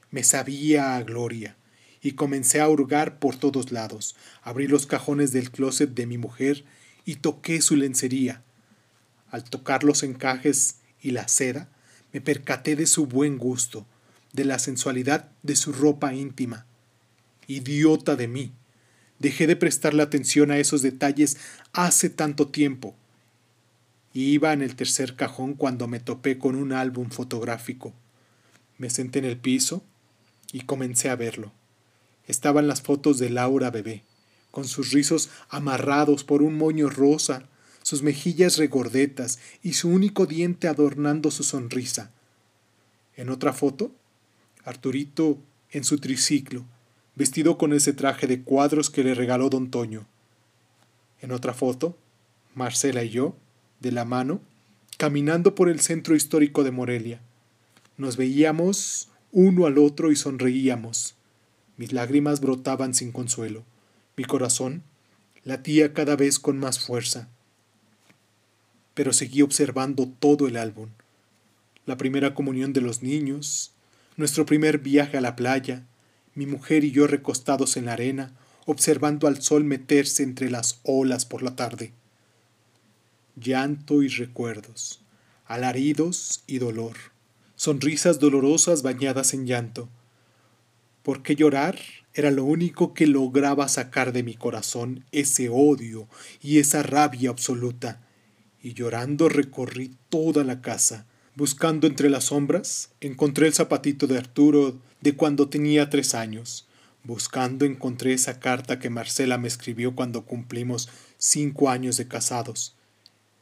Me 0.09 0.23
sabía 0.23 0.95
a 0.95 1.03
gloria 1.03 1.57
y 2.01 2.13
comencé 2.13 2.61
a 2.61 2.69
hurgar 2.69 3.19
por 3.19 3.35
todos 3.35 3.73
lados. 3.73 4.15
Abrí 4.41 4.67
los 4.67 4.85
cajones 4.85 5.31
del 5.33 5.51
closet 5.51 5.93
de 5.93 6.05
mi 6.05 6.17
mujer 6.17 6.63
y 7.03 7.15
toqué 7.15 7.61
su 7.61 7.75
lencería. 7.75 8.41
Al 9.29 9.43
tocar 9.43 9.83
los 9.83 10.03
encajes 10.03 10.77
y 11.01 11.11
la 11.11 11.27
seda, 11.27 11.69
me 12.13 12.21
percaté 12.21 12.77
de 12.77 12.87
su 12.87 13.05
buen 13.05 13.37
gusto, 13.37 13.85
de 14.31 14.45
la 14.45 14.57
sensualidad 14.57 15.29
de 15.43 15.57
su 15.57 15.73
ropa 15.73 16.13
íntima. 16.13 16.65
Idiota 17.47 18.15
de 18.15 18.29
mí. 18.29 18.53
Dejé 19.19 19.45
de 19.45 19.57
prestarle 19.57 20.03
atención 20.03 20.51
a 20.51 20.57
esos 20.57 20.81
detalles 20.81 21.37
hace 21.73 22.09
tanto 22.09 22.47
tiempo. 22.47 22.95
Iba 24.19 24.51
en 24.51 24.63
el 24.63 24.75
tercer 24.75 25.15
cajón 25.15 25.53
cuando 25.53 25.87
me 25.87 25.99
topé 25.99 26.39
con 26.39 26.55
un 26.55 26.73
álbum 26.73 27.11
fotográfico. 27.11 27.93
Me 28.79 28.89
senté 28.89 29.19
en 29.19 29.25
el 29.25 29.37
piso 29.37 29.83
y 30.51 30.61
comencé 30.61 31.11
a 31.11 31.15
verlo. 31.15 31.51
Estaban 32.25 32.67
las 32.67 32.81
fotos 32.81 33.19
de 33.19 33.29
Laura 33.29 33.69
bebé, 33.69 34.01
con 34.49 34.67
sus 34.67 34.91
rizos 34.91 35.29
amarrados 35.49 36.23
por 36.23 36.41
un 36.41 36.57
moño 36.57 36.89
rosa, 36.89 37.47
sus 37.83 38.01
mejillas 38.01 38.57
regordetas 38.57 39.37
y 39.61 39.73
su 39.73 39.87
único 39.87 40.25
diente 40.25 40.67
adornando 40.67 41.29
su 41.29 41.43
sonrisa. 41.43 42.09
En 43.17 43.29
otra 43.29 43.53
foto, 43.53 43.91
Arturito 44.65 45.37
en 45.69 45.83
su 45.83 45.99
triciclo, 45.99 46.65
vestido 47.13 47.59
con 47.59 47.71
ese 47.71 47.93
traje 47.93 48.25
de 48.25 48.41
cuadros 48.41 48.89
que 48.89 49.03
le 49.03 49.13
regaló 49.13 49.51
don 49.51 49.69
Toño. 49.69 50.07
En 51.21 51.31
otra 51.31 51.53
foto, 51.53 51.95
Marcela 52.55 53.03
y 53.03 53.11
yo, 53.11 53.35
de 53.79 53.91
la 53.91 54.05
mano, 54.05 54.41
caminando 54.97 55.55
por 55.55 55.69
el 55.69 55.79
centro 55.79 56.15
histórico 56.15 56.63
de 56.63 56.71
Morelia. 56.71 57.21
Nos 57.97 58.17
veíamos 58.17 59.09
uno 59.31 59.65
al 59.65 59.77
otro 59.77 60.11
y 60.11 60.15
sonreíamos. 60.15 61.15
Mis 61.77 61.93
lágrimas 61.93 62.41
brotaban 62.41 62.93
sin 62.93 63.11
consuelo. 63.11 63.63
Mi 64.15 64.23
corazón 64.23 64.83
latía 65.43 65.93
cada 65.93 66.15
vez 66.15 66.39
con 66.39 66.57
más 66.57 66.79
fuerza. 66.79 67.29
Pero 68.93 69.13
seguí 69.13 69.43
observando 69.43 70.11
todo 70.19 70.47
el 70.47 70.57
álbum. 70.57 70.89
La 71.85 71.97
primera 71.97 72.33
comunión 72.33 72.73
de 72.73 72.81
los 72.81 73.03
niños, 73.03 73.71
nuestro 74.15 74.45
primer 74.45 74.79
viaje 74.79 75.17
a 75.17 75.21
la 75.21 75.35
playa, 75.35 75.85
mi 76.33 76.47
mujer 76.47 76.83
y 76.83 76.91
yo 76.91 77.07
recostados 77.07 77.77
en 77.77 77.85
la 77.85 77.93
arena, 77.93 78.33
observando 78.65 79.27
al 79.27 79.41
sol 79.41 79.63
meterse 79.63 80.23
entre 80.23 80.49
las 80.49 80.79
olas 80.83 81.25
por 81.25 81.43
la 81.43 81.55
tarde 81.55 81.93
llanto 83.39 84.01
y 84.01 84.07
recuerdos, 84.07 85.01
alaridos 85.45 86.43
y 86.47 86.57
dolor, 86.57 86.95
sonrisas 87.55 88.19
dolorosas 88.19 88.81
bañadas 88.81 89.33
en 89.35 89.45
llanto, 89.45 89.89
porque 91.03 91.35
llorar 91.35 91.79
era 92.15 92.31
lo 92.31 92.43
único 92.45 92.95
que 92.95 93.05
lograba 93.05 93.67
sacar 93.67 94.11
de 94.11 94.23
mi 94.23 94.33
corazón 94.33 95.05
ese 95.11 95.49
odio 95.49 96.07
y 96.41 96.57
esa 96.57 96.81
rabia 96.81 97.29
absoluta. 97.29 98.01
Y 98.61 98.73
llorando 98.73 99.29
recorrí 99.29 99.95
toda 100.09 100.43
la 100.43 100.61
casa. 100.61 101.05
Buscando 101.35 101.85
entre 101.85 102.09
las 102.09 102.25
sombras, 102.25 102.89
encontré 102.99 103.45
el 103.47 103.53
zapatito 103.53 104.07
de 104.07 104.17
Arturo 104.17 104.79
de 104.99 105.15
cuando 105.15 105.47
tenía 105.47 105.91
tres 105.91 106.15
años. 106.15 106.67
Buscando 107.03 107.65
encontré 107.65 108.13
esa 108.13 108.39
carta 108.39 108.79
que 108.79 108.89
Marcela 108.89 109.37
me 109.37 109.47
escribió 109.47 109.95
cuando 109.95 110.25
cumplimos 110.25 110.89
cinco 111.19 111.69
años 111.69 111.95
de 111.97 112.07
casados. 112.07 112.76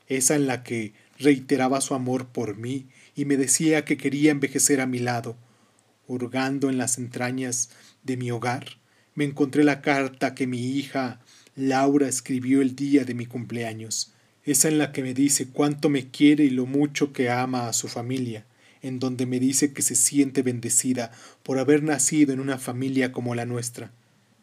Esa 0.07 0.35
en 0.35 0.47
la 0.47 0.63
que 0.63 0.93
reiteraba 1.17 1.81
su 1.81 1.93
amor 1.93 2.27
por 2.27 2.57
mí 2.57 2.87
y 3.15 3.25
me 3.25 3.37
decía 3.37 3.85
que 3.85 3.97
quería 3.97 4.31
envejecer 4.31 4.81
a 4.81 4.85
mi 4.85 4.99
lado. 4.99 5.37
Hurgando 6.07 6.69
en 6.69 6.77
las 6.77 6.97
entrañas 6.97 7.69
de 8.03 8.17
mi 8.17 8.29
hogar, 8.31 8.77
me 9.15 9.23
encontré 9.23 9.63
la 9.63 9.81
carta 9.81 10.35
que 10.35 10.45
mi 10.45 10.77
hija 10.77 11.21
Laura 11.55 12.07
escribió 12.07 12.61
el 12.61 12.75
día 12.75 13.05
de 13.05 13.13
mi 13.13 13.25
cumpleaños, 13.25 14.11
esa 14.43 14.67
en 14.67 14.77
la 14.77 14.91
que 14.91 15.01
me 15.01 15.13
dice 15.13 15.47
cuánto 15.47 15.89
me 15.89 16.09
quiere 16.11 16.43
y 16.43 16.49
lo 16.49 16.65
mucho 16.65 17.13
que 17.13 17.29
ama 17.29 17.67
a 17.67 17.73
su 17.73 17.87
familia, 17.87 18.45
en 18.81 18.99
donde 18.99 19.25
me 19.25 19.39
dice 19.39 19.73
que 19.73 19.81
se 19.81 19.95
siente 19.95 20.43
bendecida 20.43 21.11
por 21.41 21.57
haber 21.57 21.81
nacido 21.81 22.33
en 22.33 22.39
una 22.39 22.59
familia 22.59 23.11
como 23.11 23.33
la 23.33 23.45
nuestra. 23.45 23.91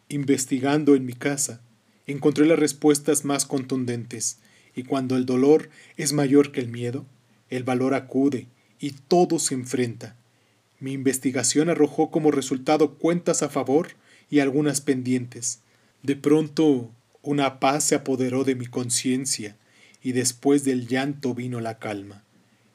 Investigando 0.09 0.97
en 0.97 1.05
mi 1.05 1.13
casa, 1.13 1.61
encontré 2.07 2.47
las 2.47 2.59
respuestas 2.59 3.25
más 3.25 3.45
contundentes, 3.45 4.39
y 4.75 4.85
cuando 4.85 5.17
el 5.17 5.27
dolor 5.27 5.71
es 5.97 6.13
mayor 6.13 6.53
que 6.53 6.61
el 6.61 6.69
miedo, 6.69 7.05
el 7.51 7.65
valor 7.65 7.95
acude 7.95 8.47
y 8.81 8.93
todo 8.93 9.39
se 9.39 9.55
enfrenta. 9.55 10.17
Mi 10.81 10.93
investigación 10.93 11.69
arrojó 11.69 12.11
como 12.11 12.31
resultado 12.31 12.95
cuentas 12.95 13.43
a 13.43 13.49
favor 13.49 13.91
y 14.31 14.41
algunas 14.41 14.81
pendientes. 14.81 15.61
De 16.03 16.17
pronto 16.17 16.91
una 17.23 17.61
paz 17.61 17.85
se 17.85 17.95
apoderó 17.95 18.43
de 18.45 18.55
mi 18.55 18.67
conciencia 18.67 19.57
y 20.03 20.13
después 20.13 20.65
del 20.65 20.89
llanto 20.89 21.35
vino 21.35 21.61
la 21.61 21.79
calma. 21.79 22.25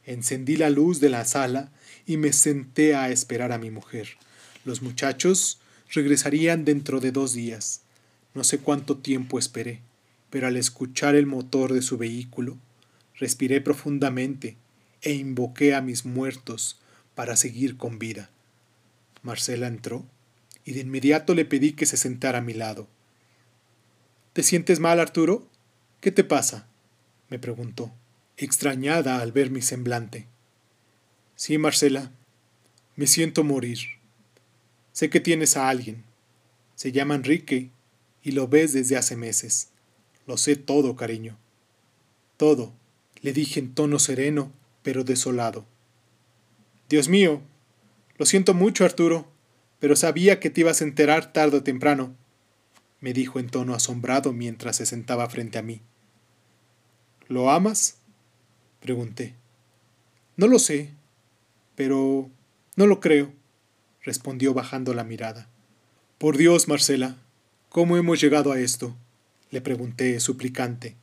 Encendí 0.05 0.55
la 0.55 0.69
luz 0.69 1.01
de 1.01 1.09
la 1.09 1.25
sala 1.25 1.69
y 2.05 2.15
me 2.15 2.31
senté 2.31 2.95
a 2.95 3.09
esperar 3.09 3.51
a 3.51 3.57
mi 3.57 3.71
mujer. 3.71 4.07
Los 4.63 4.81
muchachos 4.81 5.59
regresarían 5.91 6.63
dentro 6.63 7.01
de 7.01 7.11
dos 7.11 7.33
días. 7.33 7.81
No 8.33 8.45
sé 8.45 8.59
cuánto 8.59 8.97
tiempo 8.97 9.37
esperé, 9.37 9.81
pero 10.29 10.47
al 10.47 10.57
escuchar 10.57 11.15
el 11.15 11.25
motor 11.25 11.73
de 11.73 11.81
su 11.81 11.97
vehículo, 11.97 12.57
respiré 13.15 13.61
profundamente 13.61 14.57
e 15.01 15.13
invoqué 15.13 15.73
a 15.73 15.81
mis 15.81 16.05
muertos 16.05 16.79
para 17.15 17.35
seguir 17.35 17.77
con 17.77 17.99
vida. 17.99 18.29
Marcela 19.23 19.67
entró 19.67 20.05
y 20.65 20.73
de 20.73 20.81
inmediato 20.81 21.33
le 21.33 21.45
pedí 21.45 21.73
que 21.73 21.85
se 21.85 21.97
sentara 21.97 22.39
a 22.39 22.41
mi 22.41 22.53
lado. 22.53 22.87
¿Te 24.33 24.43
sientes 24.43 24.79
mal, 24.79 24.99
Arturo? 24.99 25.47
¿Qué 26.01 26.11
te 26.11 26.23
pasa? 26.23 26.67
me 27.29 27.39
preguntó, 27.39 27.91
extrañada 28.37 29.19
al 29.19 29.31
ver 29.31 29.49
mi 29.49 29.61
semblante. 29.61 30.27
Sí, 31.35 31.57
Marcela, 31.57 32.11
me 32.95 33.07
siento 33.07 33.43
morir. 33.43 33.79
Sé 34.93 35.09
que 35.09 35.19
tienes 35.19 35.57
a 35.57 35.69
alguien. 35.69 36.03
Se 36.75 36.91
llama 36.91 37.15
Enrique 37.15 37.69
y 38.23 38.31
lo 38.31 38.47
ves 38.47 38.73
desde 38.73 38.97
hace 38.97 39.15
meses. 39.15 39.69
Lo 40.27 40.37
sé 40.37 40.55
todo, 40.55 40.95
cariño. 40.95 41.37
Todo, 42.37 42.73
le 43.21 43.33
dije 43.33 43.59
en 43.59 43.73
tono 43.73 43.97
sereno 43.97 44.51
pero 44.83 45.03
desolado. 45.03 45.65
Dios 46.87 47.09
mío, 47.09 47.41
lo 48.17 48.25
siento 48.25 48.53
mucho, 48.53 48.85
Arturo, 48.85 49.27
pero 49.79 49.95
sabía 49.95 50.39
que 50.39 50.49
te 50.49 50.61
ibas 50.61 50.81
a 50.81 50.85
enterar 50.85 51.33
tarde 51.33 51.57
o 51.57 51.63
temprano, 51.63 52.15
me 53.01 53.13
dijo 53.13 53.39
en 53.39 53.49
tono 53.49 53.73
asombrado 53.73 54.33
mientras 54.33 54.77
se 54.77 54.85
sentaba 54.85 55.29
frente 55.29 55.57
a 55.57 55.61
mí. 55.61 55.81
¿Lo 57.27 57.51
amas? 57.51 57.97
pregunté. 58.79 59.35
No 60.37 60.47
lo 60.47 60.59
sé, 60.59 60.91
pero 61.75 62.29
no 62.75 62.87
lo 62.87 62.99
creo, 62.99 63.33
respondió 64.03 64.53
bajando 64.53 64.93
la 64.93 65.03
mirada. 65.03 65.49
Por 66.17 66.37
Dios, 66.37 66.67
Marcela, 66.67 67.17
¿cómo 67.69 67.97
hemos 67.97 68.21
llegado 68.21 68.51
a 68.51 68.59
esto? 68.59 68.95
Le 69.51 69.61
pregunté 69.61 70.19
suplicante. 70.19 70.95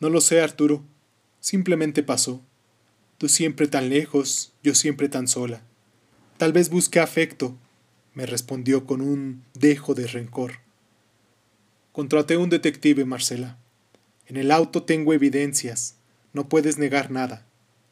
No 0.00 0.10
lo 0.10 0.20
sé, 0.20 0.40
Arturo. 0.40 0.84
Simplemente 1.40 2.02
pasó. 2.02 2.42
Tú 3.18 3.28
siempre 3.28 3.66
tan 3.66 3.88
lejos, 3.88 4.52
yo 4.62 4.74
siempre 4.74 5.08
tan 5.08 5.26
sola. 5.26 5.62
Tal 6.36 6.52
vez 6.52 6.68
busque 6.68 7.00
afecto, 7.00 7.56
me 8.12 8.26
respondió 8.26 8.84
con 8.84 9.00
un 9.00 9.42
dejo 9.54 9.94
de 9.94 10.06
rencor. 10.06 10.60
Contraté 11.92 12.36
un 12.36 12.50
detective, 12.50 13.06
Marcela. 13.06 13.58
En 14.26 14.36
el 14.36 14.50
auto 14.50 14.82
tengo 14.82 15.14
evidencias. 15.14 15.96
No 16.34 16.48
puedes 16.48 16.76
negar 16.76 17.10
nada, 17.10 17.46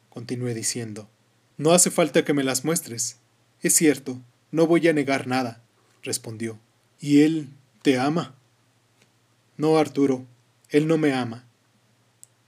continué 0.09 0.53
diciendo. 0.53 1.09
No 1.57 1.71
hace 1.71 1.89
falta 1.89 2.23
que 2.23 2.33
me 2.33 2.43
las 2.43 2.65
muestres. 2.65 3.17
Es 3.61 3.73
cierto, 3.73 4.21
no 4.51 4.67
voy 4.67 4.87
a 4.87 4.93
negar 4.93 5.25
nada, 5.25 5.63
respondió. 6.03 6.59
¿Y 6.99 7.21
él 7.21 7.49
te 7.81 7.97
ama? 7.97 8.35
No, 9.57 9.77
Arturo, 9.77 10.25
él 10.69 10.87
no 10.87 10.97
me 10.97 11.13
ama. 11.13 11.45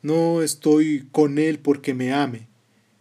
No 0.01 0.41
estoy 0.41 1.07
con 1.11 1.37
él 1.37 1.59
porque 1.59 1.93
me 1.93 2.13
ame. 2.13 2.47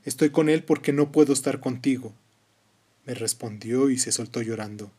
Estoy 0.04 0.30
con 0.30 0.48
él 0.48 0.62
porque 0.62 0.92
no 0.92 1.10
puedo 1.10 1.32
estar 1.32 1.58
contigo. 1.58 2.14
Me 3.04 3.14
respondió 3.14 3.90
y 3.90 3.98
se 3.98 4.12
soltó 4.12 4.42
llorando. 4.42 4.92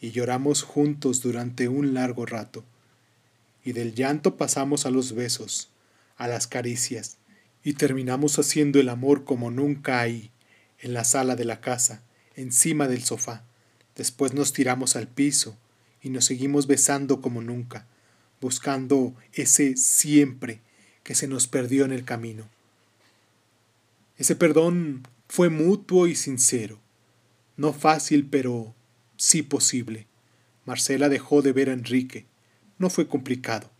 Y 0.00 0.12
lloramos 0.12 0.62
juntos 0.62 1.20
durante 1.20 1.68
un 1.68 1.94
largo 1.94 2.24
rato. 2.24 2.64
Y 3.64 3.72
del 3.72 3.94
llanto 3.94 4.36
pasamos 4.36 4.86
a 4.86 4.90
los 4.90 5.14
besos, 5.14 5.68
a 6.16 6.28
las 6.28 6.46
caricias, 6.46 7.18
y 7.64 7.74
terminamos 7.74 8.38
haciendo 8.38 8.80
el 8.80 8.88
amor 8.88 9.24
como 9.24 9.50
nunca 9.50 10.00
ahí, 10.00 10.30
en 10.78 10.94
la 10.94 11.04
sala 11.04 11.36
de 11.36 11.44
la 11.44 11.60
casa, 11.60 12.02
encima 12.36 12.88
del 12.88 13.02
sofá. 13.02 13.44
Después 13.96 14.32
nos 14.32 14.52
tiramos 14.52 14.96
al 14.96 15.08
piso 15.08 15.58
y 16.00 16.08
nos 16.10 16.24
seguimos 16.24 16.66
besando 16.66 17.20
como 17.20 17.42
nunca, 17.42 17.86
buscando 18.40 19.14
ese 19.32 19.76
siempre 19.76 20.60
que 21.02 21.14
se 21.14 21.28
nos 21.28 21.46
perdió 21.46 21.84
en 21.84 21.92
el 21.92 22.04
camino. 22.04 22.48
Ese 24.16 24.36
perdón 24.36 25.02
fue 25.28 25.48
mutuo 25.48 26.06
y 26.06 26.14
sincero. 26.14 26.78
No 27.56 27.72
fácil, 27.72 28.26
pero 28.26 28.74
sí 29.16 29.42
posible. 29.42 30.06
Marcela 30.64 31.08
dejó 31.08 31.42
de 31.42 31.52
ver 31.52 31.70
a 31.70 31.72
Enrique. 31.72 32.26
No 32.78 32.90
fue 32.90 33.06
complicado. 33.06 33.70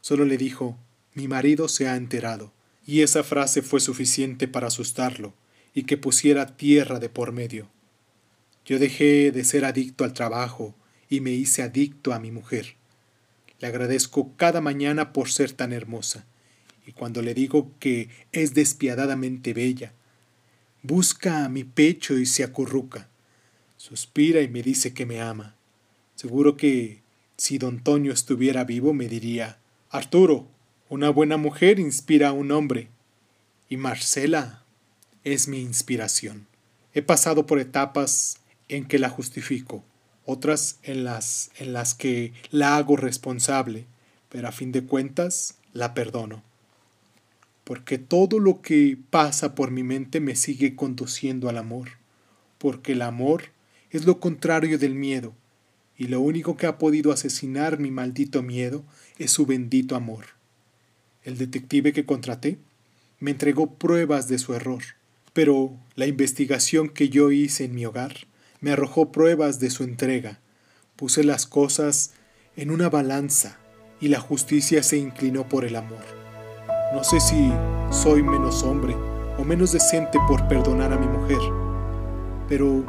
Solo 0.00 0.24
le 0.24 0.36
dijo, 0.36 0.78
mi 1.14 1.28
marido 1.28 1.68
se 1.68 1.88
ha 1.88 1.96
enterado. 1.96 2.52
Y 2.86 3.02
esa 3.02 3.22
frase 3.22 3.62
fue 3.62 3.80
suficiente 3.80 4.48
para 4.48 4.68
asustarlo 4.68 5.34
y 5.74 5.84
que 5.84 5.96
pusiera 5.96 6.56
tierra 6.56 6.98
de 6.98 7.08
por 7.08 7.32
medio. 7.32 7.68
Yo 8.64 8.78
dejé 8.78 9.30
de 9.32 9.44
ser 9.44 9.64
adicto 9.64 10.04
al 10.04 10.12
trabajo 10.12 10.74
y 11.08 11.20
me 11.20 11.30
hice 11.32 11.62
adicto 11.62 12.12
a 12.12 12.18
mi 12.18 12.30
mujer. 12.30 12.76
Le 13.60 13.68
agradezco 13.68 14.34
cada 14.36 14.60
mañana 14.60 15.12
por 15.12 15.30
ser 15.30 15.52
tan 15.52 15.72
hermosa 15.72 16.26
y 16.86 16.92
cuando 16.92 17.22
le 17.22 17.34
digo 17.34 17.70
que 17.78 18.08
es 18.32 18.54
despiadadamente 18.54 19.52
bella, 19.52 19.92
busca 20.82 21.44
a 21.44 21.48
mi 21.48 21.64
pecho 21.64 22.18
y 22.18 22.26
se 22.26 22.42
acurruca, 22.42 23.08
suspira 23.76 24.40
y 24.40 24.48
me 24.48 24.62
dice 24.62 24.92
que 24.92 25.06
me 25.06 25.20
ama. 25.20 25.54
Seguro 26.14 26.56
que 26.56 27.02
si 27.36 27.58
don 27.58 27.82
Toño 27.82 28.12
estuviera 28.12 28.64
vivo 28.64 28.92
me 28.92 29.08
diría, 29.08 29.58
Arturo, 29.90 30.48
una 30.88 31.10
buena 31.10 31.36
mujer 31.36 31.78
inspira 31.78 32.28
a 32.28 32.32
un 32.32 32.50
hombre. 32.50 32.88
Y 33.68 33.76
Marcela 33.76 34.64
es 35.22 35.46
mi 35.46 35.60
inspiración. 35.60 36.48
He 36.92 37.02
pasado 37.02 37.46
por 37.46 37.60
etapas 37.60 38.38
en 38.68 38.86
que 38.86 38.98
la 38.98 39.08
justifico, 39.08 39.84
otras 40.24 40.78
en 40.82 41.04
las 41.04 41.50
en 41.58 41.72
las 41.72 41.94
que 41.94 42.32
la 42.50 42.76
hago 42.76 42.96
responsable, 42.96 43.86
pero 44.28 44.48
a 44.48 44.52
fin 44.52 44.72
de 44.72 44.84
cuentas 44.84 45.56
la 45.72 45.94
perdono 45.94 46.42
porque 47.70 47.98
todo 47.98 48.40
lo 48.40 48.62
que 48.62 48.98
pasa 49.10 49.54
por 49.54 49.70
mi 49.70 49.84
mente 49.84 50.18
me 50.18 50.34
sigue 50.34 50.74
conduciendo 50.74 51.48
al 51.48 51.56
amor, 51.56 51.90
porque 52.58 52.94
el 52.94 53.02
amor 53.02 53.44
es 53.92 54.06
lo 54.06 54.18
contrario 54.18 54.76
del 54.76 54.96
miedo, 54.96 55.34
y 55.96 56.08
lo 56.08 56.20
único 56.20 56.56
que 56.56 56.66
ha 56.66 56.78
podido 56.78 57.12
asesinar 57.12 57.78
mi 57.78 57.92
maldito 57.92 58.42
miedo 58.42 58.82
es 59.18 59.30
su 59.30 59.46
bendito 59.46 59.94
amor. 59.94 60.30
El 61.22 61.38
detective 61.38 61.92
que 61.92 62.04
contraté 62.04 62.58
me 63.20 63.30
entregó 63.30 63.74
pruebas 63.74 64.26
de 64.26 64.40
su 64.40 64.52
error, 64.52 64.82
pero 65.32 65.72
la 65.94 66.06
investigación 66.06 66.88
que 66.88 67.08
yo 67.08 67.30
hice 67.30 67.66
en 67.66 67.76
mi 67.76 67.86
hogar 67.86 68.26
me 68.60 68.72
arrojó 68.72 69.10
pruebas 69.10 69.58
de 69.58 69.70
su 69.70 69.84
entrega. 69.84 70.40
Puse 70.96 71.24
las 71.24 71.46
cosas 71.46 72.12
en 72.56 72.70
una 72.70 72.88
balanza 72.88 73.58
y 74.00 74.08
la 74.08 74.20
justicia 74.20 74.82
se 74.82 74.98
inclinó 74.98 75.48
por 75.48 75.64
el 75.64 75.76
amor. 75.76 76.04
No 76.92 77.04
sé 77.04 77.20
si 77.20 77.52
soy 77.90 78.22
menos 78.22 78.62
hombre 78.62 78.96
o 79.38 79.44
menos 79.44 79.72
decente 79.72 80.18
por 80.28 80.46
perdonar 80.48 80.92
a 80.92 80.98
mi 80.98 81.06
mujer, 81.06 81.38
pero 82.48 82.84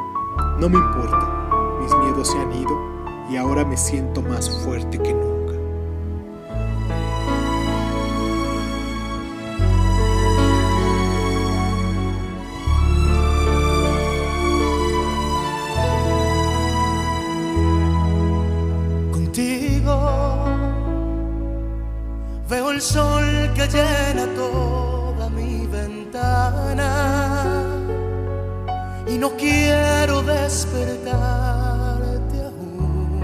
no 0.60 0.70
me 0.70 0.78
importa. 0.78 1.80
Mis 1.82 1.94
miedos 1.96 2.32
se 2.32 2.38
han 2.38 2.52
ido 2.52 2.92
y 3.30 3.38
ahora 3.38 3.64
me 3.64 3.78
siento 3.78 4.22
más 4.22 4.50
fuerte 4.64 4.98
que 4.98 5.14
nunca. 5.14 5.31
sol 22.82 23.54
que 23.54 23.68
llena 23.68 24.26
toda 24.36 25.30
mi 25.30 25.68
ventana 25.68 26.90
y 29.08 29.18
no 29.20 29.30
quiero 29.38 30.24
despertarte 30.24 31.18
aún. 32.44 33.20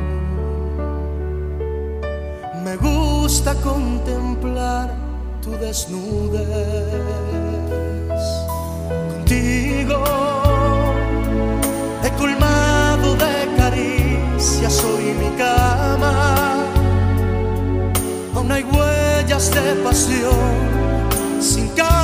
Me 2.63 2.76
gusta 2.76 3.56
contemplar 3.56 4.93
tu 5.41 5.52
desnudez. 5.58 6.46
Contigo 9.12 10.04
he 12.04 12.10
colmado 12.12 13.15
de 13.15 13.34
caricias 13.58 14.84
hoy 14.86 15.15
mi 15.20 15.30
cara 15.36 15.96
días 19.38 19.54
de 19.54 19.76
pasión 19.84 21.41
sin 21.41 21.67
caer. 21.69 21.96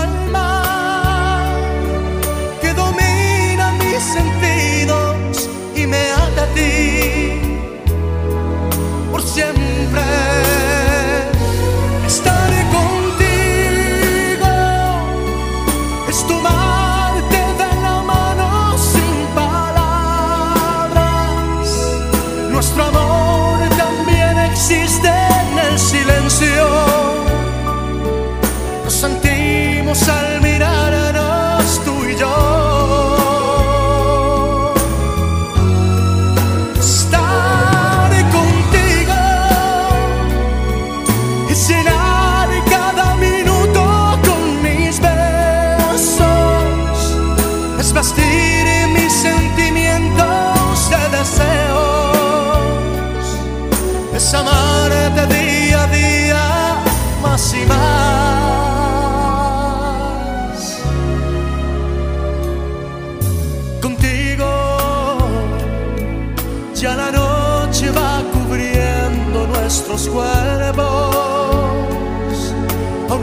al 30.02 30.42
mirar 30.42 30.93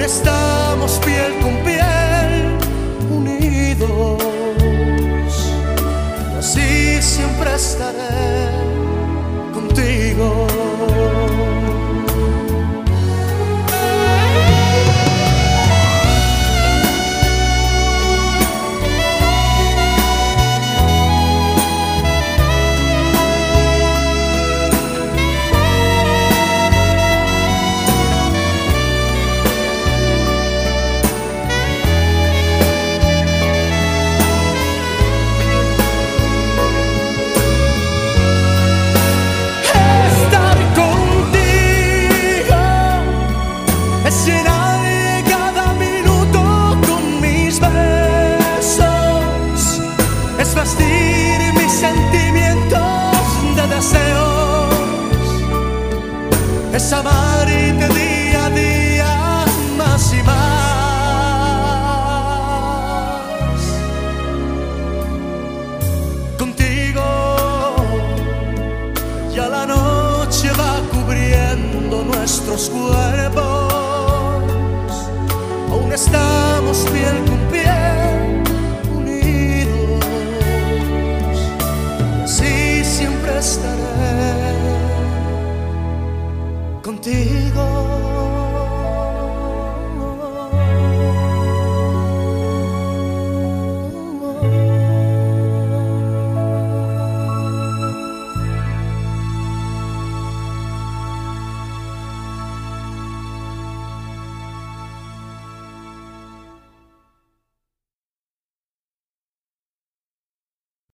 está. 0.04 0.59
amar. 56.92 57.39